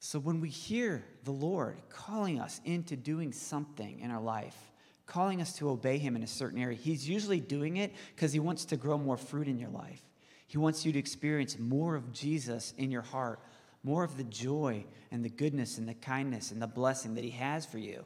So 0.06 0.20
when 0.20 0.42
we 0.42 0.50
hear 0.50 1.02
the 1.24 1.32
Lord 1.32 1.78
calling 1.88 2.38
us 2.38 2.60
into 2.66 2.98
doing 2.98 3.32
something 3.32 4.02
in 4.02 4.12
our 4.12 4.22
life, 4.22 4.58
calling 5.06 5.40
us 5.40 5.56
to 5.60 5.70
obey 5.70 5.98
Him 5.98 6.18
in 6.18 6.24
a 6.24 6.28
certain 6.28 6.60
area, 6.60 6.76
He's 6.78 7.08
usually 7.08 7.40
doing 7.40 7.78
it 7.78 7.94
because 8.14 8.34
He 8.34 8.40
wants 8.42 8.66
to 8.66 8.76
grow 8.76 8.98
more 8.98 9.16
fruit 9.16 9.48
in 9.48 9.58
your 9.58 9.70
life. 9.70 10.02
He 10.46 10.58
wants 10.58 10.86
you 10.86 10.92
to 10.92 11.00
experience 11.00 11.58
more 11.58 11.96
of 11.96 12.12
Jesus 12.12 12.74
in 12.78 12.92
your 12.92 13.02
heart, 13.02 13.40
more 13.82 14.04
of 14.04 14.18
the 14.18 14.26
joy 14.26 14.84
and 15.10 15.24
the 15.24 15.30
goodness 15.30 15.78
and 15.78 15.88
the 15.88 15.94
kindness 15.94 16.52
and 16.52 16.62
the 16.62 16.68
blessing 16.68 17.16
that 17.16 17.24
He 17.24 17.30
has 17.30 17.66
for 17.66 17.78
you. 17.78 18.04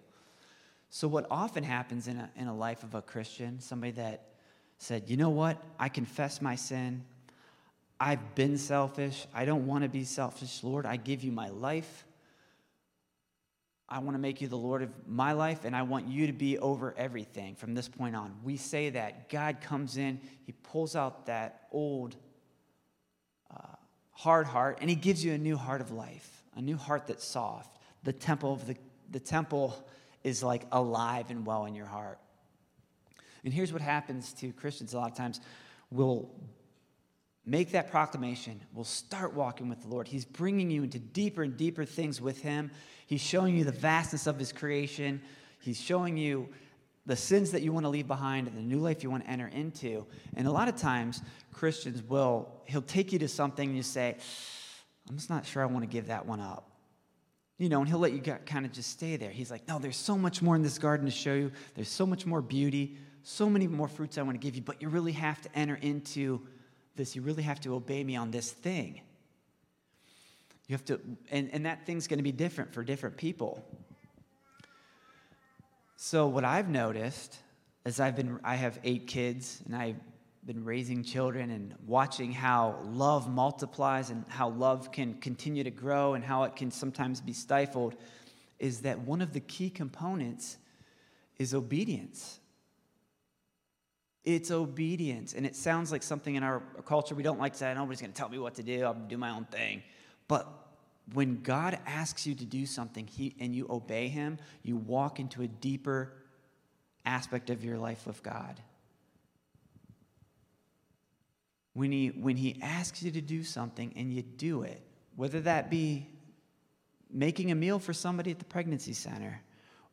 So, 0.92 1.08
what 1.08 1.26
often 1.32 1.64
happens 1.64 2.08
in 2.08 2.18
a, 2.18 2.30
in 2.36 2.46
a 2.46 2.56
life 2.56 2.84
of 2.84 2.94
a 2.94 3.02
Christian, 3.02 3.60
somebody 3.60 3.94
that 3.94 4.36
said, 4.78 5.10
you 5.10 5.18
know 5.18 5.32
what, 5.32 5.60
I 5.80 5.90
confess 5.90 6.44
my 6.44 6.54
sin, 6.54 7.06
I've 8.00 8.36
been 8.36 8.58
selfish. 8.58 9.26
I 9.34 9.46
don't 9.46 9.66
want 9.66 9.84
to 9.84 9.90
be 9.90 10.04
selfish. 10.04 10.64
Lord, 10.64 10.86
I 10.86 10.98
give 10.98 11.24
you 11.24 11.32
my 11.32 11.50
life. 11.50 12.06
I 13.90 14.00
want 14.00 14.16
to 14.16 14.20
make 14.20 14.42
you 14.42 14.48
the 14.48 14.58
Lord 14.58 14.84
of 14.84 14.90
my 15.08 15.32
life, 15.32 15.64
and 15.64 15.76
I 15.76 15.84
want 15.84 16.08
you 16.08 16.28
to 16.28 16.34
be 16.34 16.60
over 16.60 16.94
everything 16.98 17.56
from 17.56 17.74
this 17.74 17.88
point 17.88 18.16
on. 18.16 18.36
We 18.44 18.58
say 18.58 18.90
that. 18.90 19.30
God 19.30 19.62
comes 19.62 19.98
in, 19.98 20.20
He 20.46 20.52
pulls 20.52 20.96
out 20.96 21.28
that 21.28 21.68
old 21.72 22.18
uh, 23.50 23.76
hard 24.12 24.46
heart, 24.46 24.80
and 24.82 24.90
He 24.90 24.96
gives 24.96 25.24
you 25.24 25.34
a 25.34 25.38
new 25.38 25.56
heart 25.56 25.80
of 25.80 25.92
life, 25.92 26.44
a 26.56 26.62
new 26.62 26.76
heart 26.76 27.08
that's 27.08 27.24
soft. 27.24 27.80
The 28.04 28.14
temple 28.14 28.54
of 28.54 28.68
the, 28.68 28.76
the 29.10 29.22
temple 29.22 29.74
is 30.24 30.44
like 30.44 30.66
alive 30.74 31.32
and 31.32 31.46
well 31.46 31.66
in 31.66 31.74
your 31.74 31.86
heart. 31.86 32.20
And 33.46 33.54
here's 33.54 33.72
what 33.72 33.82
happens 33.82 34.34
to 34.34 34.52
Christians 34.52 34.94
a 34.94 34.98
lot 34.98 35.10
of 35.10 35.18
times. 35.18 35.40
We'll 35.90 36.30
make 37.48 37.72
that 37.72 37.90
proclamation, 37.90 38.60
we'll 38.74 38.84
start 38.84 39.34
walking 39.34 39.70
with 39.70 39.82
the 39.82 39.88
Lord. 39.88 40.08
He's 40.08 40.26
bringing 40.26 40.70
you 40.70 40.84
into 40.84 41.00
deeper 41.00 41.44
and 41.44 41.56
deeper 41.56 41.86
things 41.86 42.20
with 42.20 42.42
Him. 42.42 42.70
He's 43.08 43.22
showing 43.22 43.58
you 43.58 43.64
the 43.64 43.72
vastness 43.72 44.28
of 44.28 44.38
His 44.38 44.52
creation. 44.52 45.22
He's 45.62 45.80
showing 45.80 46.18
you 46.18 46.50
the 47.06 47.16
sins 47.16 47.52
that 47.52 47.62
you 47.62 47.72
want 47.72 47.86
to 47.86 47.90
leave 47.90 48.08
behind 48.08 48.48
and 48.48 48.58
the 48.58 48.62
new 48.62 48.80
life 48.80 49.02
you 49.02 49.10
want 49.10 49.24
to 49.24 49.30
enter 49.30 49.48
into. 49.48 50.06
And 50.36 50.46
a 50.46 50.52
lot 50.52 50.68
of 50.68 50.76
times, 50.76 51.22
Christians 51.54 52.04
will, 52.04 52.50
He'll 52.66 52.82
take 52.82 53.14
you 53.14 53.20
to 53.20 53.30
something 53.30 53.70
and 53.70 53.78
you 53.78 53.84
say, 53.84 54.18
I'm 55.10 55.16
just 55.16 55.30
not 55.30 55.46
sure 55.46 55.64
I 55.64 55.68
want 55.68 55.84
to 55.84 55.90
give 55.90 56.08
that 56.08 56.26
one 56.26 56.42
up. 56.42 56.70
You 57.58 57.70
know, 57.70 57.80
and 57.80 57.88
He'll 57.88 57.98
let 57.98 58.12
you 58.12 58.20
kind 58.20 58.66
of 58.66 58.74
just 58.74 58.92
stay 58.92 59.16
there. 59.16 59.32
He's 59.32 59.50
like, 59.50 59.66
No, 59.70 59.80
there's 59.80 59.96
so 59.96 60.18
much 60.18 60.42
more 60.42 60.58
in 60.58 60.64
this 60.64 60.78
garden 60.78 61.06
to 61.06 61.12
show 61.12 61.34
you. 61.34 61.54
There's 61.76 61.90
so 61.90 62.06
much 62.06 62.26
more 62.26 62.42
beauty, 62.42 62.98
so 63.24 63.50
many 63.50 63.68
more 63.68 63.88
fruits 63.88 64.18
I 64.18 64.22
want 64.24 64.40
to 64.40 64.46
give 64.46 64.56
you, 64.56 64.62
but 64.62 64.82
you 64.82 64.90
really 64.90 65.14
have 65.14 65.42
to 65.44 65.58
enter 65.58 65.76
into 65.76 66.46
this, 66.98 67.16
you 67.16 67.22
really 67.22 67.44
have 67.44 67.60
to 67.62 67.76
obey 67.76 68.04
me 68.04 68.16
on 68.16 68.32
this 68.32 68.52
thing. 68.52 69.02
You 70.68 70.74
have 70.74 70.86
to, 70.86 71.00
and, 71.32 71.50
and 71.54 71.66
that 71.66 71.86
thing's 71.86 72.08
going 72.08 72.20
to 72.20 72.24
be 72.24 72.32
different 72.32 72.74
for 72.74 72.84
different 72.84 73.16
people. 73.16 73.64
So, 75.96 76.28
what 76.28 76.44
I've 76.44 76.70
noticed 76.70 77.38
as 77.88 78.02
I've 78.02 78.18
been, 78.18 78.38
I 78.44 78.56
have 78.56 78.78
eight 78.84 79.08
kids 79.08 79.62
and 79.66 79.74
I've 79.74 79.96
been 80.46 80.66
raising 80.66 81.06
children 81.06 81.52
and 81.52 81.74
watching 81.86 82.34
how 82.34 82.82
love 82.84 83.30
multiplies 83.30 84.10
and 84.10 84.26
how 84.28 84.50
love 84.50 84.92
can 84.92 85.14
continue 85.22 85.64
to 85.64 85.72
grow 85.72 86.14
and 86.14 86.22
how 86.22 86.44
it 86.44 86.58
can 86.58 86.70
sometimes 86.70 87.22
be 87.22 87.32
stifled, 87.32 87.96
is 88.60 88.82
that 88.82 89.00
one 89.00 89.22
of 89.22 89.32
the 89.32 89.40
key 89.40 89.70
components 89.70 90.58
is 91.40 91.54
obedience. 91.54 92.42
It's 94.28 94.52
obedience. 94.52 95.32
And 95.32 95.46
it 95.46 95.56
sounds 95.56 95.90
like 95.90 96.04
something 96.04 96.36
in 96.36 96.44
our 96.44 96.62
culture 96.86 97.16
we 97.16 97.24
don't 97.24 97.40
like 97.40 97.54
to 97.54 97.60
say, 97.60 97.74
nobody's 97.74 98.02
going 98.02 98.12
to 98.12 98.18
tell 98.18 98.28
me 98.28 98.38
what 98.38 98.56
to 98.56 98.63
do. 98.63 98.84
I'll 98.84 98.94
do 98.94 99.18
my 99.18 99.30
own 99.30 99.46
thing. 99.46 99.84
But 100.28 100.50
when 101.13 101.42
God 101.44 101.80
asks 101.86 102.28
you 102.28 102.36
to 102.36 102.44
do 102.44 102.66
something 102.66 103.08
he, 103.08 103.38
and 103.40 103.56
you 103.56 103.68
obey 103.70 104.10
Him, 104.10 104.38
you 104.63 104.76
walk 104.76 105.22
into 105.22 105.44
a 105.44 105.48
deeper 105.48 106.12
aspect 107.06 107.50
of 107.50 107.63
your 107.63 107.78
life 107.78 108.06
with 108.06 108.22
God. 108.22 108.60
When 111.72 111.94
he, 111.94 112.08
when 112.08 112.36
he 112.36 112.60
asks 112.62 113.02
you 113.02 113.12
to 113.12 113.22
do 113.22 113.46
something 113.46 113.94
and 113.96 114.12
you 114.12 114.24
do 114.24 114.63
it, 114.63 114.82
whether 115.16 115.40
that 115.40 115.70
be 115.70 116.06
making 117.10 117.52
a 117.52 117.56
meal 117.56 117.80
for 117.80 117.94
somebody 117.94 118.32
at 118.32 118.40
the 118.40 118.46
pregnancy 118.46 118.92
center 118.92 119.42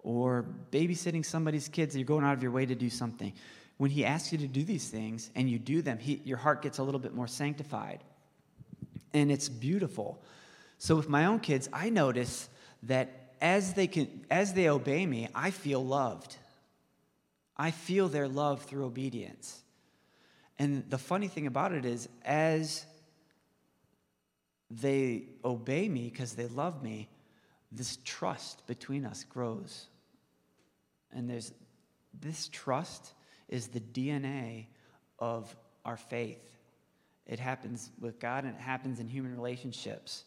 or 0.00 0.44
babysitting 0.72 1.24
somebody's 1.24 1.68
kids, 1.68 1.94
you're 1.94 2.04
going 2.04 2.24
out 2.24 2.34
of 2.34 2.42
your 2.42 2.50
way 2.50 2.66
to 2.66 2.74
do 2.74 2.90
something. 2.90 3.32
When 3.76 3.90
he 3.90 4.04
asks 4.04 4.32
you 4.32 4.38
to 4.38 4.46
do 4.46 4.62
these 4.62 4.88
things 4.88 5.30
and 5.34 5.50
you 5.50 5.58
do 5.58 5.82
them, 5.82 5.98
he, 5.98 6.20
your 6.24 6.38
heart 6.38 6.62
gets 6.62 6.78
a 6.78 6.82
little 6.82 7.00
bit 7.00 7.14
more 7.14 7.26
sanctified. 7.26 8.04
And 9.12 9.30
it's 9.30 9.48
beautiful. 9.48 10.22
So 10.78 10.96
with 10.96 11.08
my 11.08 11.26
own 11.26 11.40
kids, 11.40 11.68
I 11.72 11.90
notice 11.90 12.48
that 12.84 13.34
as 13.40 13.74
they 13.74 13.86
can 13.86 14.24
as 14.30 14.54
they 14.54 14.68
obey 14.68 15.06
me, 15.06 15.28
I 15.34 15.50
feel 15.50 15.84
loved. 15.84 16.36
I 17.56 17.70
feel 17.70 18.08
their 18.08 18.28
love 18.28 18.62
through 18.62 18.84
obedience. 18.84 19.62
And 20.58 20.88
the 20.88 20.98
funny 20.98 21.28
thing 21.28 21.46
about 21.46 21.72
it 21.72 21.84
is 21.84 22.08
as 22.24 22.84
they 24.70 25.24
obey 25.44 25.88
me 25.88 26.10
because 26.10 26.34
they 26.34 26.46
love 26.46 26.82
me, 26.82 27.08
this 27.70 27.98
trust 28.04 28.66
between 28.66 29.04
us 29.04 29.24
grows. 29.24 29.86
And 31.12 31.28
there's 31.28 31.52
this 32.20 32.48
trust 32.48 33.12
is 33.54 33.68
the 33.68 33.80
DNA 33.80 34.66
of 35.20 35.54
our 35.84 35.96
faith. 35.96 36.42
It 37.24 37.38
happens 37.38 37.90
with 38.00 38.18
God 38.18 38.44
and 38.44 38.54
it 38.54 38.60
happens 38.60 38.98
in 38.98 39.06
human 39.08 39.34
relationships. 39.34 40.24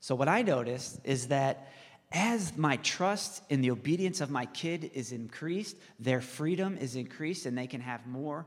So, 0.00 0.14
what 0.14 0.28
I 0.28 0.42
noticed 0.42 1.00
is 1.04 1.28
that 1.28 1.72
as 2.12 2.54
my 2.58 2.76
trust 2.76 3.42
in 3.48 3.62
the 3.62 3.70
obedience 3.70 4.20
of 4.20 4.30
my 4.30 4.44
kid 4.46 4.90
is 4.92 5.12
increased, 5.12 5.76
their 5.98 6.20
freedom 6.20 6.76
is 6.76 6.94
increased, 6.94 7.46
and 7.46 7.56
they 7.56 7.66
can 7.66 7.80
have 7.80 8.06
more 8.06 8.44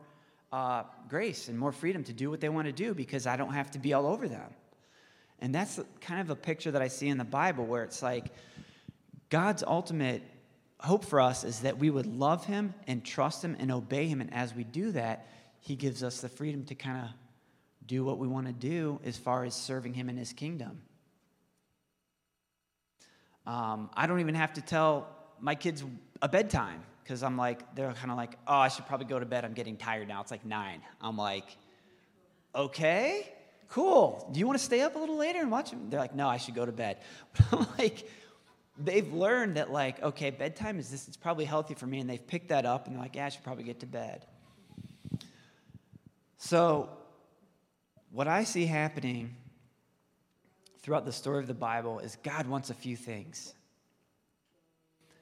uh, 0.51 0.83
grace 1.09 1.49
and 1.49 1.57
more 1.57 1.71
freedom 1.71 2.03
to 2.03 2.13
do 2.13 2.29
what 2.29 2.39
they 2.39 2.49
want 2.49 2.67
to 2.67 2.71
do 2.71 2.93
because 2.93 3.25
I 3.25 3.35
don't 3.37 3.53
have 3.53 3.71
to 3.71 3.79
be 3.79 3.93
all 3.93 4.05
over 4.05 4.27
them. 4.27 4.53
And 5.39 5.53
that's 5.53 5.79
kind 5.99 6.21
of 6.21 6.29
a 6.29 6.35
picture 6.35 6.71
that 6.71 6.81
I 6.81 6.89
see 6.89 7.07
in 7.07 7.17
the 7.17 7.25
Bible 7.25 7.65
where 7.65 7.83
it's 7.83 8.03
like 8.03 8.27
God's 9.29 9.63
ultimate 9.63 10.21
hope 10.79 11.05
for 11.05 11.21
us 11.21 11.43
is 11.43 11.61
that 11.61 11.77
we 11.77 11.89
would 11.89 12.05
love 12.05 12.45
Him 12.45 12.73
and 12.87 13.03
trust 13.03 13.43
Him 13.43 13.55
and 13.59 13.71
obey 13.71 14.07
Him. 14.07 14.21
And 14.21 14.33
as 14.33 14.53
we 14.53 14.63
do 14.63 14.91
that, 14.91 15.27
He 15.59 15.75
gives 15.75 16.03
us 16.03 16.21
the 16.21 16.29
freedom 16.29 16.65
to 16.65 16.75
kind 16.75 17.03
of 17.03 17.09
do 17.85 18.03
what 18.03 18.17
we 18.17 18.27
want 18.27 18.47
to 18.47 18.53
do 18.53 18.99
as 19.05 19.17
far 19.17 19.43
as 19.43 19.53
serving 19.53 19.93
Him 19.93 20.09
in 20.09 20.17
His 20.17 20.33
kingdom. 20.33 20.81
Um, 23.45 23.89
I 23.93 24.07
don't 24.07 24.19
even 24.19 24.35
have 24.35 24.53
to 24.53 24.61
tell 24.61 25.07
my 25.39 25.55
kids 25.55 25.83
a 26.21 26.27
bedtime 26.27 26.81
because 27.03 27.21
I'm 27.21 27.37
like, 27.37 27.75
they're 27.75 27.93
kind 27.93 28.09
of 28.09 28.17
like, 28.17 28.35
oh, 28.47 28.55
I 28.55 28.67
should 28.69 28.87
probably 28.87 29.05
go 29.05 29.19
to 29.19 29.25
bed. 29.25 29.45
I'm 29.45 29.53
getting 29.53 29.77
tired 29.77 30.07
now. 30.07 30.21
It's 30.21 30.31
like 30.31 30.45
nine. 30.45 30.81
I'm 30.99 31.17
like, 31.17 31.45
okay, 32.55 33.31
cool. 33.69 34.27
Do 34.31 34.39
you 34.39 34.47
want 34.47 34.57
to 34.57 34.65
stay 34.65 34.81
up 34.81 34.95
a 34.95 34.99
little 34.99 35.17
later 35.17 35.39
and 35.39 35.51
watch 35.51 35.69
them? 35.69 35.89
They're 35.89 35.99
like, 35.99 36.15
no, 36.15 36.27
I 36.27 36.37
should 36.37 36.55
go 36.55 36.65
to 36.65 36.71
bed. 36.71 36.97
But 37.33 37.45
I'm 37.59 37.67
like, 37.77 38.09
they've 38.77 39.11
learned 39.13 39.57
that, 39.57 39.71
like, 39.71 40.01
okay, 40.01 40.29
bedtime 40.29 40.79
is 40.79 40.89
this, 40.89 41.07
it's 41.07 41.17
probably 41.17 41.45
healthy 41.45 41.73
for 41.73 41.87
me. 41.87 41.99
And 41.99 42.09
they've 42.09 42.25
picked 42.25 42.49
that 42.49 42.65
up 42.65 42.87
and 42.87 42.95
they're 42.95 43.01
like, 43.01 43.15
yeah, 43.15 43.25
I 43.25 43.29
should 43.29 43.43
probably 43.43 43.63
get 43.63 43.79
to 43.81 43.85
bed. 43.85 44.25
So, 46.37 46.89
what 48.11 48.27
I 48.27 48.43
see 48.43 48.65
happening 48.65 49.35
throughout 50.81 51.05
the 51.05 51.11
story 51.11 51.39
of 51.39 51.47
the 51.47 51.53
Bible 51.53 51.99
is 51.99 52.17
God 52.23 52.47
wants 52.47 52.69
a 52.69 52.73
few 52.73 52.95
things. 52.95 53.53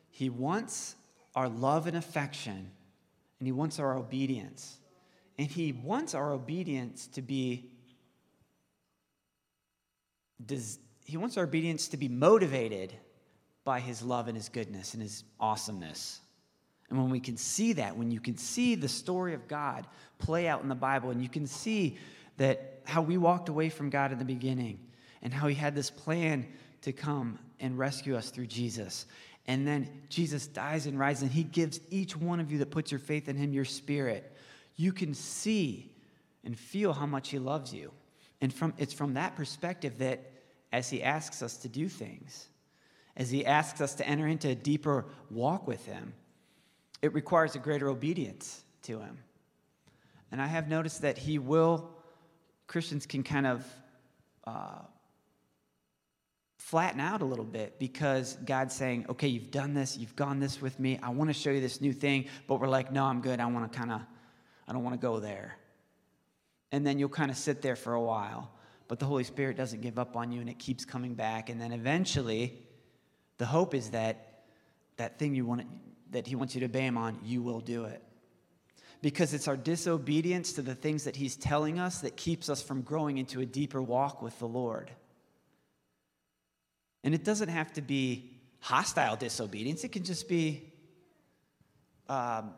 He 0.10 0.30
wants 0.30 0.96
our 1.36 1.50
love 1.50 1.88
and 1.88 1.98
affection, 1.98 2.72
and 3.40 3.48
He 3.48 3.52
wants 3.52 3.80
our 3.80 3.98
obedience. 3.98 4.78
And 5.40 5.48
He 5.48 5.72
wants 5.72 6.14
our 6.14 6.32
obedience 6.32 7.08
to 7.08 7.22
be 7.22 7.72
he 11.06 11.18
wants 11.18 11.38
our 11.38 11.44
obedience 11.44 11.88
to 11.90 11.98
be 11.98 12.08
motivated 12.08 12.94
by 13.66 13.80
his 13.80 14.02
love 14.02 14.28
and 14.28 14.36
his 14.36 14.50
goodness 14.50 14.94
and 14.94 15.02
his 15.02 15.24
awesomeness. 15.40 16.20
And 16.90 17.00
when 17.00 17.10
we 17.10 17.20
can 17.20 17.38
see 17.38 17.74
that, 17.74 17.98
when 17.98 18.12
you 18.12 18.20
can 18.20 18.38
see 18.38 18.76
the 18.76 18.88
story 18.88 19.34
of 19.34 19.48
God 19.48 19.88
play 20.20 20.48
out 20.48 20.62
in 20.62 20.70
the 20.70 20.76
Bible, 20.76 21.10
and 21.10 21.22
you 21.22 21.30
can 21.30 21.48
see 21.48 21.98
that 22.38 22.82
how 22.86 23.02
we 23.02 23.18
walked 23.18 23.50
away 23.50 23.70
from 23.70 23.90
God 23.90 24.12
in 24.12 24.20
the 24.20 24.26
beginning, 24.26 24.80
and 25.22 25.34
how 25.34 25.48
he 25.48 25.56
had 25.56 25.74
this 25.74 25.90
plan 25.90 26.46
to 26.82 26.92
come 26.92 27.40
and 27.60 27.80
rescue 27.80 28.16
us 28.16 28.30
through 28.30 28.48
Jesus. 28.48 29.06
And 29.48 29.66
then 29.68 29.90
Jesus 30.10 30.48
dies 30.48 30.86
and 30.86 31.00
rises, 31.00 31.24
and 31.24 31.32
he 31.32 31.44
gives 31.44 31.80
each 31.90 32.16
one 32.16 32.40
of 32.40 32.52
you 32.52 32.58
that 32.60 32.72
puts 32.72 32.92
your 32.92 33.00
faith 33.00 33.30
in 33.30 33.38
him 33.38 33.54
your 33.54 33.66
spirit. 33.66 34.36
You 34.76 34.92
can 34.92 35.14
see 35.14 35.92
and 36.44 36.58
feel 36.58 36.94
how 36.94 37.06
much 37.06 37.30
he 37.30 37.40
loves 37.40 37.74
you. 37.74 37.92
And 38.42 38.54
from, 38.54 38.74
it's 38.78 38.94
from 38.94 39.14
that 39.14 39.36
perspective 39.36 39.98
that 40.00 40.32
as 40.74 40.90
he 40.90 41.02
asks 41.02 41.42
us 41.42 41.58
to 41.58 41.70
do 41.70 41.88
things, 41.88 42.48
as 43.16 43.30
he 43.30 43.46
asks 43.46 43.82
us 43.82 43.96
to 43.96 44.08
enter 44.08 44.28
into 44.28 44.50
a 44.50 44.56
deeper 44.56 45.06
walk 45.30 45.68
with 45.68 45.86
him, 45.86 46.14
it 47.02 47.14
requires 47.14 47.56
a 47.56 47.60
greater 47.60 47.90
obedience 47.90 48.64
to 48.84 49.00
him. 49.00 49.18
And 50.32 50.42
I 50.42 50.48
have 50.48 50.68
noticed 50.68 51.02
that 51.04 51.18
he 51.18 51.38
will, 51.38 51.92
Christians 52.66 53.06
can 53.06 53.22
kind 53.22 53.46
of 53.46 53.66
uh, 54.46 54.80
flatten 56.58 57.00
out 57.00 57.22
a 57.22 57.26
little 57.26 57.46
bit 57.46 57.78
because 57.78 58.38
God's 58.46 58.74
saying, 58.74 59.06
okay, 59.10 59.28
you've 59.28 59.52
done 59.52 59.74
this, 59.74 59.96
you've 59.98 60.16
gone 60.16 60.40
this 60.40 60.62
with 60.62 60.80
me, 60.80 60.98
I 61.04 61.10
want 61.10 61.30
to 61.30 61.34
show 61.34 61.52
you 61.52 61.62
this 61.62 61.82
new 61.82 61.94
thing, 61.94 62.26
but 62.48 62.60
we're 62.60 62.68
like, 62.68 62.92
no, 62.92 63.06
I'm 63.06 63.22
good, 63.22 63.40
I 63.40 63.46
want 63.46 63.72
to 63.72 63.78
kind 63.78 63.92
of, 63.92 64.02
I 64.68 64.74
don't 64.74 64.84
want 64.84 65.00
to 65.00 65.06
go 65.06 65.20
there. 65.20 65.58
And 66.72 66.88
then 66.88 66.98
you'll 66.98 67.10
kind 67.10 67.30
of 67.30 67.38
sit 67.38 67.62
there 67.62 67.76
for 67.76 67.94
a 67.94 68.02
while, 68.02 68.50
but 68.88 68.98
the 68.98 69.06
Holy 69.06 69.24
Spirit 69.24 69.56
doesn't 69.56 69.82
give 69.82 70.00
up 70.00 70.16
on 70.16 70.32
you 70.32 70.42
and 70.42 70.50
it 70.50 70.58
keeps 70.58 70.84
coming 70.84 71.14
back. 71.14 71.50
And 71.50 71.62
then 71.62 71.72
eventually, 71.72 72.64
the 73.38 73.46
hope 73.46 73.74
is 73.74 73.92
that 73.92 74.44
that 74.98 75.20
thing 75.20 75.36
you 75.36 75.46
want, 75.46 75.66
that 76.12 76.28
He 76.28 76.36
wants 76.36 76.56
you 76.56 76.60
to 76.60 76.66
obey 76.66 76.86
Him 76.86 76.98
on, 76.98 77.20
you 77.24 77.42
will 77.42 77.60
do 77.60 77.86
it 77.86 78.02
because 79.04 79.34
it's 79.34 79.50
our 79.50 79.58
disobedience 79.58 80.54
to 80.54 80.62
the 80.62 80.74
things 80.74 81.04
that 81.04 81.16
He's 81.16 81.36
telling 81.36 81.78
us 81.78 82.00
that 82.00 82.16
keeps 82.16 82.50
us 82.50 82.64
from 82.64 82.82
growing 82.82 83.18
into 83.18 83.42
a 83.42 83.46
deeper 83.46 83.82
walk 83.82 84.22
with 84.22 84.40
the 84.40 84.48
Lord. 84.48 84.90
And 87.04 87.14
it 87.14 87.26
doesn't 87.26 87.50
have 87.50 87.74
to 87.74 87.82
be 87.82 88.32
hostile 88.62 89.18
disobedience, 89.18 89.84
it 89.84 89.92
can 89.92 90.06
just 90.06 90.30
be 90.30 90.72
um, 92.08 92.52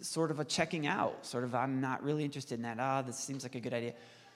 sort 0.00 0.30
of 0.30 0.38
a 0.38 0.44
checking 0.44 0.86
out, 0.86 1.26
sort 1.26 1.42
of, 1.42 1.54
I'm 1.54 1.80
not 1.80 2.02
really 2.04 2.24
interested 2.24 2.54
in 2.54 2.62
that. 2.62 2.76
Ah, 2.78 3.00
oh, 3.00 3.06
this 3.06 3.16
seems 3.16 3.42
like 3.42 3.56
a 3.56 3.60
good 3.60 3.74
idea. 3.74 3.94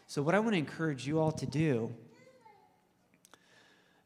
So, 0.09 0.21
what 0.21 0.35
I 0.35 0.41
want 0.41 0.55
to 0.55 0.59
encourage 0.59 1.07
you 1.07 1.21
all 1.21 1.31
to 1.33 1.47
do 1.47 1.95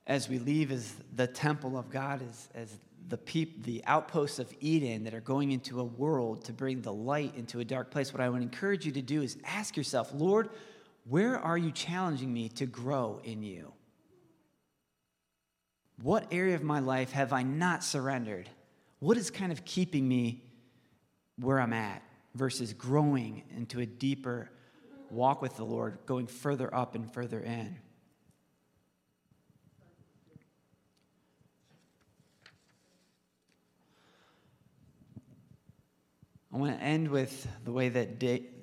as 0.07 0.29
we 0.29 0.39
leave 0.39 0.71
as 0.71 0.95
the 1.15 1.27
temple 1.27 1.77
of 1.77 1.91
God, 1.91 2.23
as, 2.29 2.49
as 2.55 2.79
the, 3.09 3.17
peop, 3.17 3.65
the 3.65 3.83
outposts 3.87 4.39
of 4.39 4.53
Eden 4.61 5.05
that 5.05 5.15
are 5.15 5.21
going 5.21 5.53
into 5.53 5.81
a 5.81 5.85
world 5.85 6.45
to 6.45 6.53
bring 6.53 6.81
the 6.83 6.93
light 6.93 7.35
into 7.37 7.61
a 7.61 7.65
dark 7.65 7.91
place, 7.91 8.13
what 8.13 8.21
I 8.21 8.29
would 8.29 8.43
encourage 8.43 8.87
you 8.87 8.93
to 8.93 9.03
do 9.03 9.23
is 9.23 9.37
ask 9.45 9.77
yourself, 9.77 10.11
Lord, 10.15 10.51
where 11.09 11.39
are 11.39 11.59
you 11.59 11.71
challenging 11.71 12.33
me 12.33 12.49
to 12.51 12.67
grow 12.67 13.21
in 13.25 13.43
you? 13.43 13.73
What 16.03 16.27
area 16.31 16.55
of 16.55 16.63
my 16.63 16.81
life 16.81 17.13
have 17.13 17.33
I 17.33 17.43
not 17.43 17.83
surrendered? 17.83 18.49
What 18.99 19.17
is 19.17 19.31
kind 19.31 19.51
of 19.51 19.65
keeping 19.65 20.07
me 20.07 20.45
where 21.39 21.61
I'm 21.61 21.73
at 21.73 22.03
versus 22.35 22.73
growing 22.73 23.45
into 23.57 23.81
a 23.81 23.87
deeper 23.87 24.51
walk 25.11 25.43
with 25.43 25.57
the 25.57 25.65
Lord, 25.65 25.99
going 26.07 26.27
further 26.27 26.73
up 26.75 26.95
and 26.95 27.13
further 27.13 27.41
in? 27.41 27.79
I 36.57 36.59
want 36.59 36.79
to 36.79 36.83
end 36.83 37.09
with 37.09 37.47
the 37.67 37.71
way 37.71 37.91
that 37.91 38.19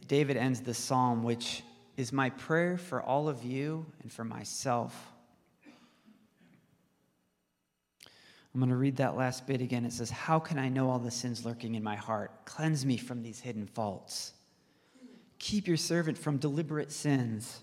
David 0.08 0.36
ends 0.36 0.62
the 0.62 0.74
psalm, 0.74 1.24
which 1.24 1.62
is 1.96 2.12
my 2.12 2.32
prayer 2.32 2.76
for 2.76 3.04
all 3.04 3.30
of 3.30 3.44
you 3.44 3.86
and 4.02 4.12
for 4.12 4.24
myself. 4.24 5.14
I'm 8.04 8.60
going 8.60 8.72
to 8.72 8.76
read 8.76 8.96
that 8.96 9.16
last 9.16 9.46
bit 9.46 9.62
again. 9.62 9.86
It 9.86 9.94
says, 9.94 10.10
How 10.10 10.40
can 10.40 10.58
I 10.58 10.70
know 10.70 10.90
all 10.90 10.98
the 10.98 11.12
sins 11.12 11.46
lurking 11.46 11.76
in 11.76 11.84
my 11.84 11.96
heart? 11.96 12.32
Cleanse 12.46 12.84
me 12.84 12.98
from 12.98 13.22
these 13.22 13.40
hidden 13.40 13.68
faults. 13.68 14.34
Keep 15.38 15.68
your 15.68 15.78
servant 15.78 16.18
from 16.18 16.38
deliberate 16.38 16.92
sins. 16.92 17.62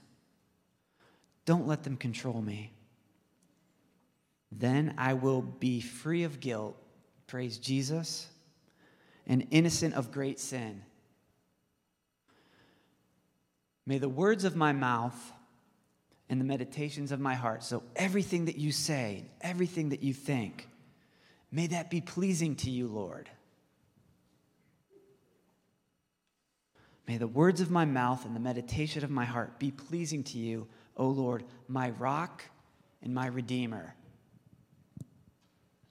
Don't 1.44 1.66
let 1.66 1.82
them 1.82 1.96
control 1.96 2.40
me. 2.40 2.72
Then 4.52 4.94
I 4.96 5.14
will 5.14 5.42
be 5.42 5.80
free 5.80 6.22
of 6.22 6.38
guilt, 6.38 6.76
praise 7.26 7.58
Jesus, 7.58 8.28
and 9.30 9.46
innocent 9.52 9.94
of 9.94 10.10
great 10.10 10.40
sin. 10.40 10.82
May 13.86 13.98
the 13.98 14.08
words 14.08 14.44
of 14.44 14.56
my 14.56 14.72
mouth 14.72 15.32
and 16.28 16.40
the 16.40 16.44
meditations 16.44 17.12
of 17.12 17.20
my 17.20 17.34
heart, 17.34 17.62
so 17.62 17.84
everything 17.94 18.46
that 18.46 18.58
you 18.58 18.72
say, 18.72 19.24
everything 19.40 19.90
that 19.90 20.02
you 20.02 20.12
think, 20.12 20.68
may 21.52 21.68
that 21.68 21.90
be 21.90 22.00
pleasing 22.00 22.56
to 22.56 22.70
you, 22.70 22.88
Lord. 22.88 23.30
May 27.06 27.16
the 27.16 27.28
words 27.28 27.60
of 27.60 27.70
my 27.70 27.84
mouth 27.84 28.24
and 28.24 28.34
the 28.34 28.40
meditation 28.40 29.04
of 29.04 29.10
my 29.10 29.24
heart 29.24 29.60
be 29.60 29.70
pleasing 29.70 30.24
to 30.24 30.38
you, 30.38 30.66
O 30.96 31.06
Lord, 31.06 31.44
my 31.68 31.90
rock 31.90 32.42
and 33.00 33.14
my 33.14 33.28
redeemer. 33.28 33.94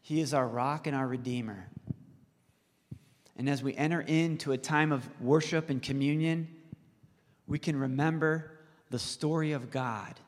He 0.02 0.20
is 0.20 0.34
our 0.34 0.48
rock 0.48 0.88
and 0.88 0.96
our 0.96 1.08
redeemer. 1.08 1.70
And 3.40 3.50
as 3.50 3.64
we 3.64 3.74
enter 3.76 4.02
into 4.02 4.52
a 4.52 4.58
time 4.58 4.92
of 4.92 5.10
worship 5.22 5.70
and 5.70 5.82
communion, 5.82 6.50
we 7.48 7.58
can 7.58 7.78
remember 7.78 8.52
the 8.90 9.00
story 9.00 9.54
of 9.54 9.72
God, 9.72 10.20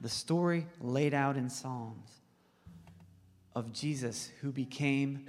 the 0.00 0.08
story 0.08 0.66
laid 0.80 1.14
out 1.14 1.36
in 1.36 1.48
Psalms 1.48 2.10
of 3.54 3.72
Jesus 3.72 4.32
who 4.40 4.50
became 4.50 5.26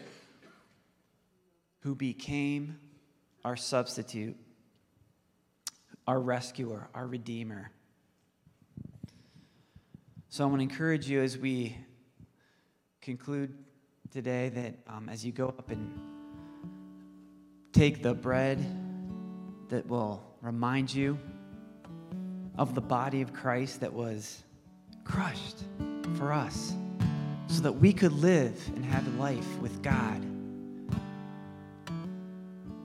who 1.82 1.94
became 1.94 2.80
our 3.46 3.56
substitute 3.56 4.36
our 6.08 6.20
rescuer, 6.20 6.90
our 6.96 7.06
redeemer. 7.06 7.70
So 10.30 10.44
I 10.44 10.48
want 10.48 10.60
to 10.60 10.64
encourage 10.64 11.08
you 11.08 11.22
as 11.22 11.38
we 11.38 11.78
conclude 13.02 13.54
today 14.10 14.50
that 14.50 14.80
um, 14.88 15.08
as 15.10 15.26
you 15.26 15.32
go 15.34 15.50
up 15.50 15.70
and 15.70 16.17
take 17.78 18.02
the 18.02 18.16
bread 18.16 18.58
that 19.70 19.86
will 19.86 20.20
remind 20.42 20.92
you 20.92 21.16
of 22.58 22.74
the 22.74 22.82
body 22.82 23.22
of 23.22 23.32
Christ 23.34 23.82
that 23.82 23.94
was 23.94 24.42
crushed 25.04 25.60
for 26.16 26.34
us 26.34 26.74
so 27.46 27.62
that 27.62 27.72
we 27.72 27.94
could 27.94 28.14
live 28.14 28.60
and 28.76 28.84
have 28.84 29.08
life 29.20 29.60
with 29.60 29.84
God. 29.84 30.26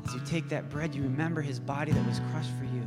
As 0.05 0.13
you 0.13 0.21
take 0.27 0.51
that 0.51 0.69
bread, 0.69 0.95
you 0.95 1.05
remember 1.05 1.41
his 1.41 1.59
body 1.59 1.93
that 1.93 2.07
was 2.07 2.21
crushed 2.31 2.51
for 2.59 2.65
you 2.65 2.83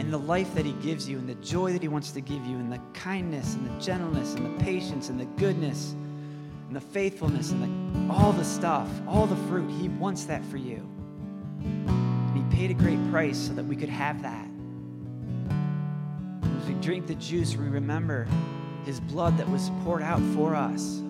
And 0.00 0.10
the 0.10 0.16
life 0.16 0.54
that 0.54 0.64
He 0.64 0.72
gives 0.82 1.06
you 1.06 1.18
and 1.18 1.28
the 1.28 1.34
joy 1.46 1.74
that 1.74 1.82
He 1.82 1.88
wants 1.88 2.12
to 2.12 2.22
give 2.22 2.46
you 2.46 2.56
and 2.56 2.72
the 2.72 2.80
kindness 2.94 3.56
and 3.56 3.66
the 3.66 3.78
gentleness 3.78 4.32
and 4.36 4.58
the 4.58 4.64
patience 4.64 5.10
and 5.10 5.20
the 5.20 5.26
goodness 5.36 5.94
and 6.72 6.80
the 6.80 6.88
faithfulness 6.92 7.50
and 7.50 8.08
the, 8.08 8.14
all 8.14 8.32
the 8.32 8.42
stuff, 8.42 8.88
all 9.06 9.26
the 9.26 9.36
fruit. 9.46 9.70
He 9.78 9.90
wants 9.90 10.24
that 10.24 10.42
for 10.46 10.56
you. 10.56 10.88
And 11.60 12.34
He 12.34 12.56
paid 12.56 12.70
a 12.70 12.74
great 12.74 12.98
price 13.10 13.36
so 13.36 13.52
that 13.52 13.64
we 13.64 13.76
could 13.76 13.90
have 13.90 14.22
that. 14.22 14.48
As 16.42 16.66
we 16.66 16.72
drink 16.76 17.06
the 17.06 17.14
juice, 17.16 17.56
we 17.56 17.68
remember 17.68 18.26
His 18.86 19.00
blood 19.00 19.36
that 19.36 19.46
was 19.50 19.70
poured 19.84 20.00
out 20.00 20.22
for 20.34 20.54
us. 20.54 21.02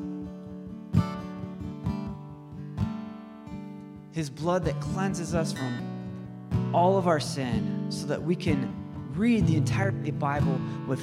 His 4.10 4.30
blood 4.30 4.64
that 4.64 4.80
cleanses 4.80 5.32
us 5.32 5.52
from 5.52 6.72
all 6.74 6.98
of 6.98 7.06
our 7.06 7.20
sin 7.20 7.86
so 7.88 8.06
that 8.06 8.20
we 8.20 8.34
can 8.34 8.74
read 9.14 9.46
the 9.46 9.56
entire 9.56 9.92
Bible 9.92 10.60
with 10.88 11.00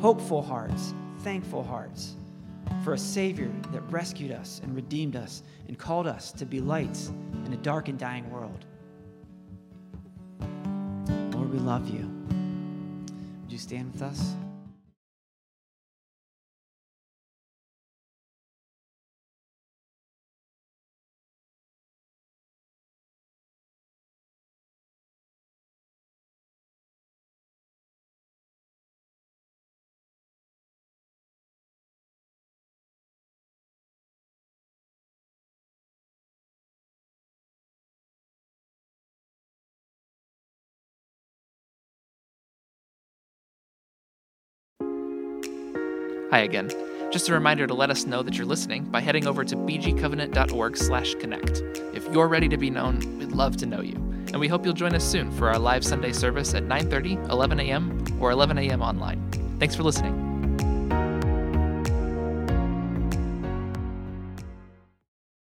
hopeful 0.00 0.42
hearts, 0.42 0.92
thankful 1.20 1.62
hearts 1.62 2.16
for 2.82 2.94
a 2.94 2.98
Savior 2.98 3.50
that 3.72 3.80
rescued 3.90 4.30
us 4.30 4.60
and 4.62 4.74
redeemed 4.74 5.16
us 5.16 5.42
and 5.68 5.78
called 5.78 6.06
us 6.06 6.32
to 6.32 6.44
be 6.44 6.60
lights 6.60 7.12
in 7.46 7.52
a 7.52 7.56
dark 7.58 7.88
and 7.88 7.98
dying 7.98 8.30
world. 8.30 8.64
Lord, 11.32 11.52
we 11.52 11.58
love 11.58 11.88
you. 11.88 12.10
Would 13.42 13.52
you 13.52 13.58
stand 13.58 13.92
with 13.92 14.02
us? 14.02 14.34
Hi 46.34 46.40
again. 46.40 46.68
Just 47.12 47.28
a 47.28 47.32
reminder 47.32 47.64
to 47.64 47.74
let 47.74 47.90
us 47.90 48.06
know 48.06 48.24
that 48.24 48.36
you're 48.36 48.44
listening 48.44 48.86
by 48.86 49.00
heading 49.00 49.28
over 49.28 49.44
to 49.44 49.54
bgcovenant.org/connect. 49.54 51.62
If 51.94 52.12
you're 52.12 52.26
ready 52.26 52.48
to 52.48 52.56
be 52.56 52.70
known, 52.70 52.98
we'd 53.20 53.30
love 53.30 53.56
to 53.58 53.66
know 53.66 53.80
you. 53.80 53.94
And 54.32 54.40
we 54.40 54.48
hope 54.48 54.64
you'll 54.64 54.74
join 54.74 54.96
us 54.96 55.04
soon 55.04 55.30
for 55.30 55.48
our 55.48 55.60
live 55.60 55.84
Sunday 55.84 56.10
service 56.10 56.52
at 56.54 56.64
9:30, 56.64 57.30
11 57.30 57.60
a.m., 57.60 58.04
or 58.18 58.32
11 58.32 58.58
a.m. 58.58 58.82
online. 58.82 59.22
Thanks 59.60 59.76
for 59.76 59.84
listening. 59.84 60.23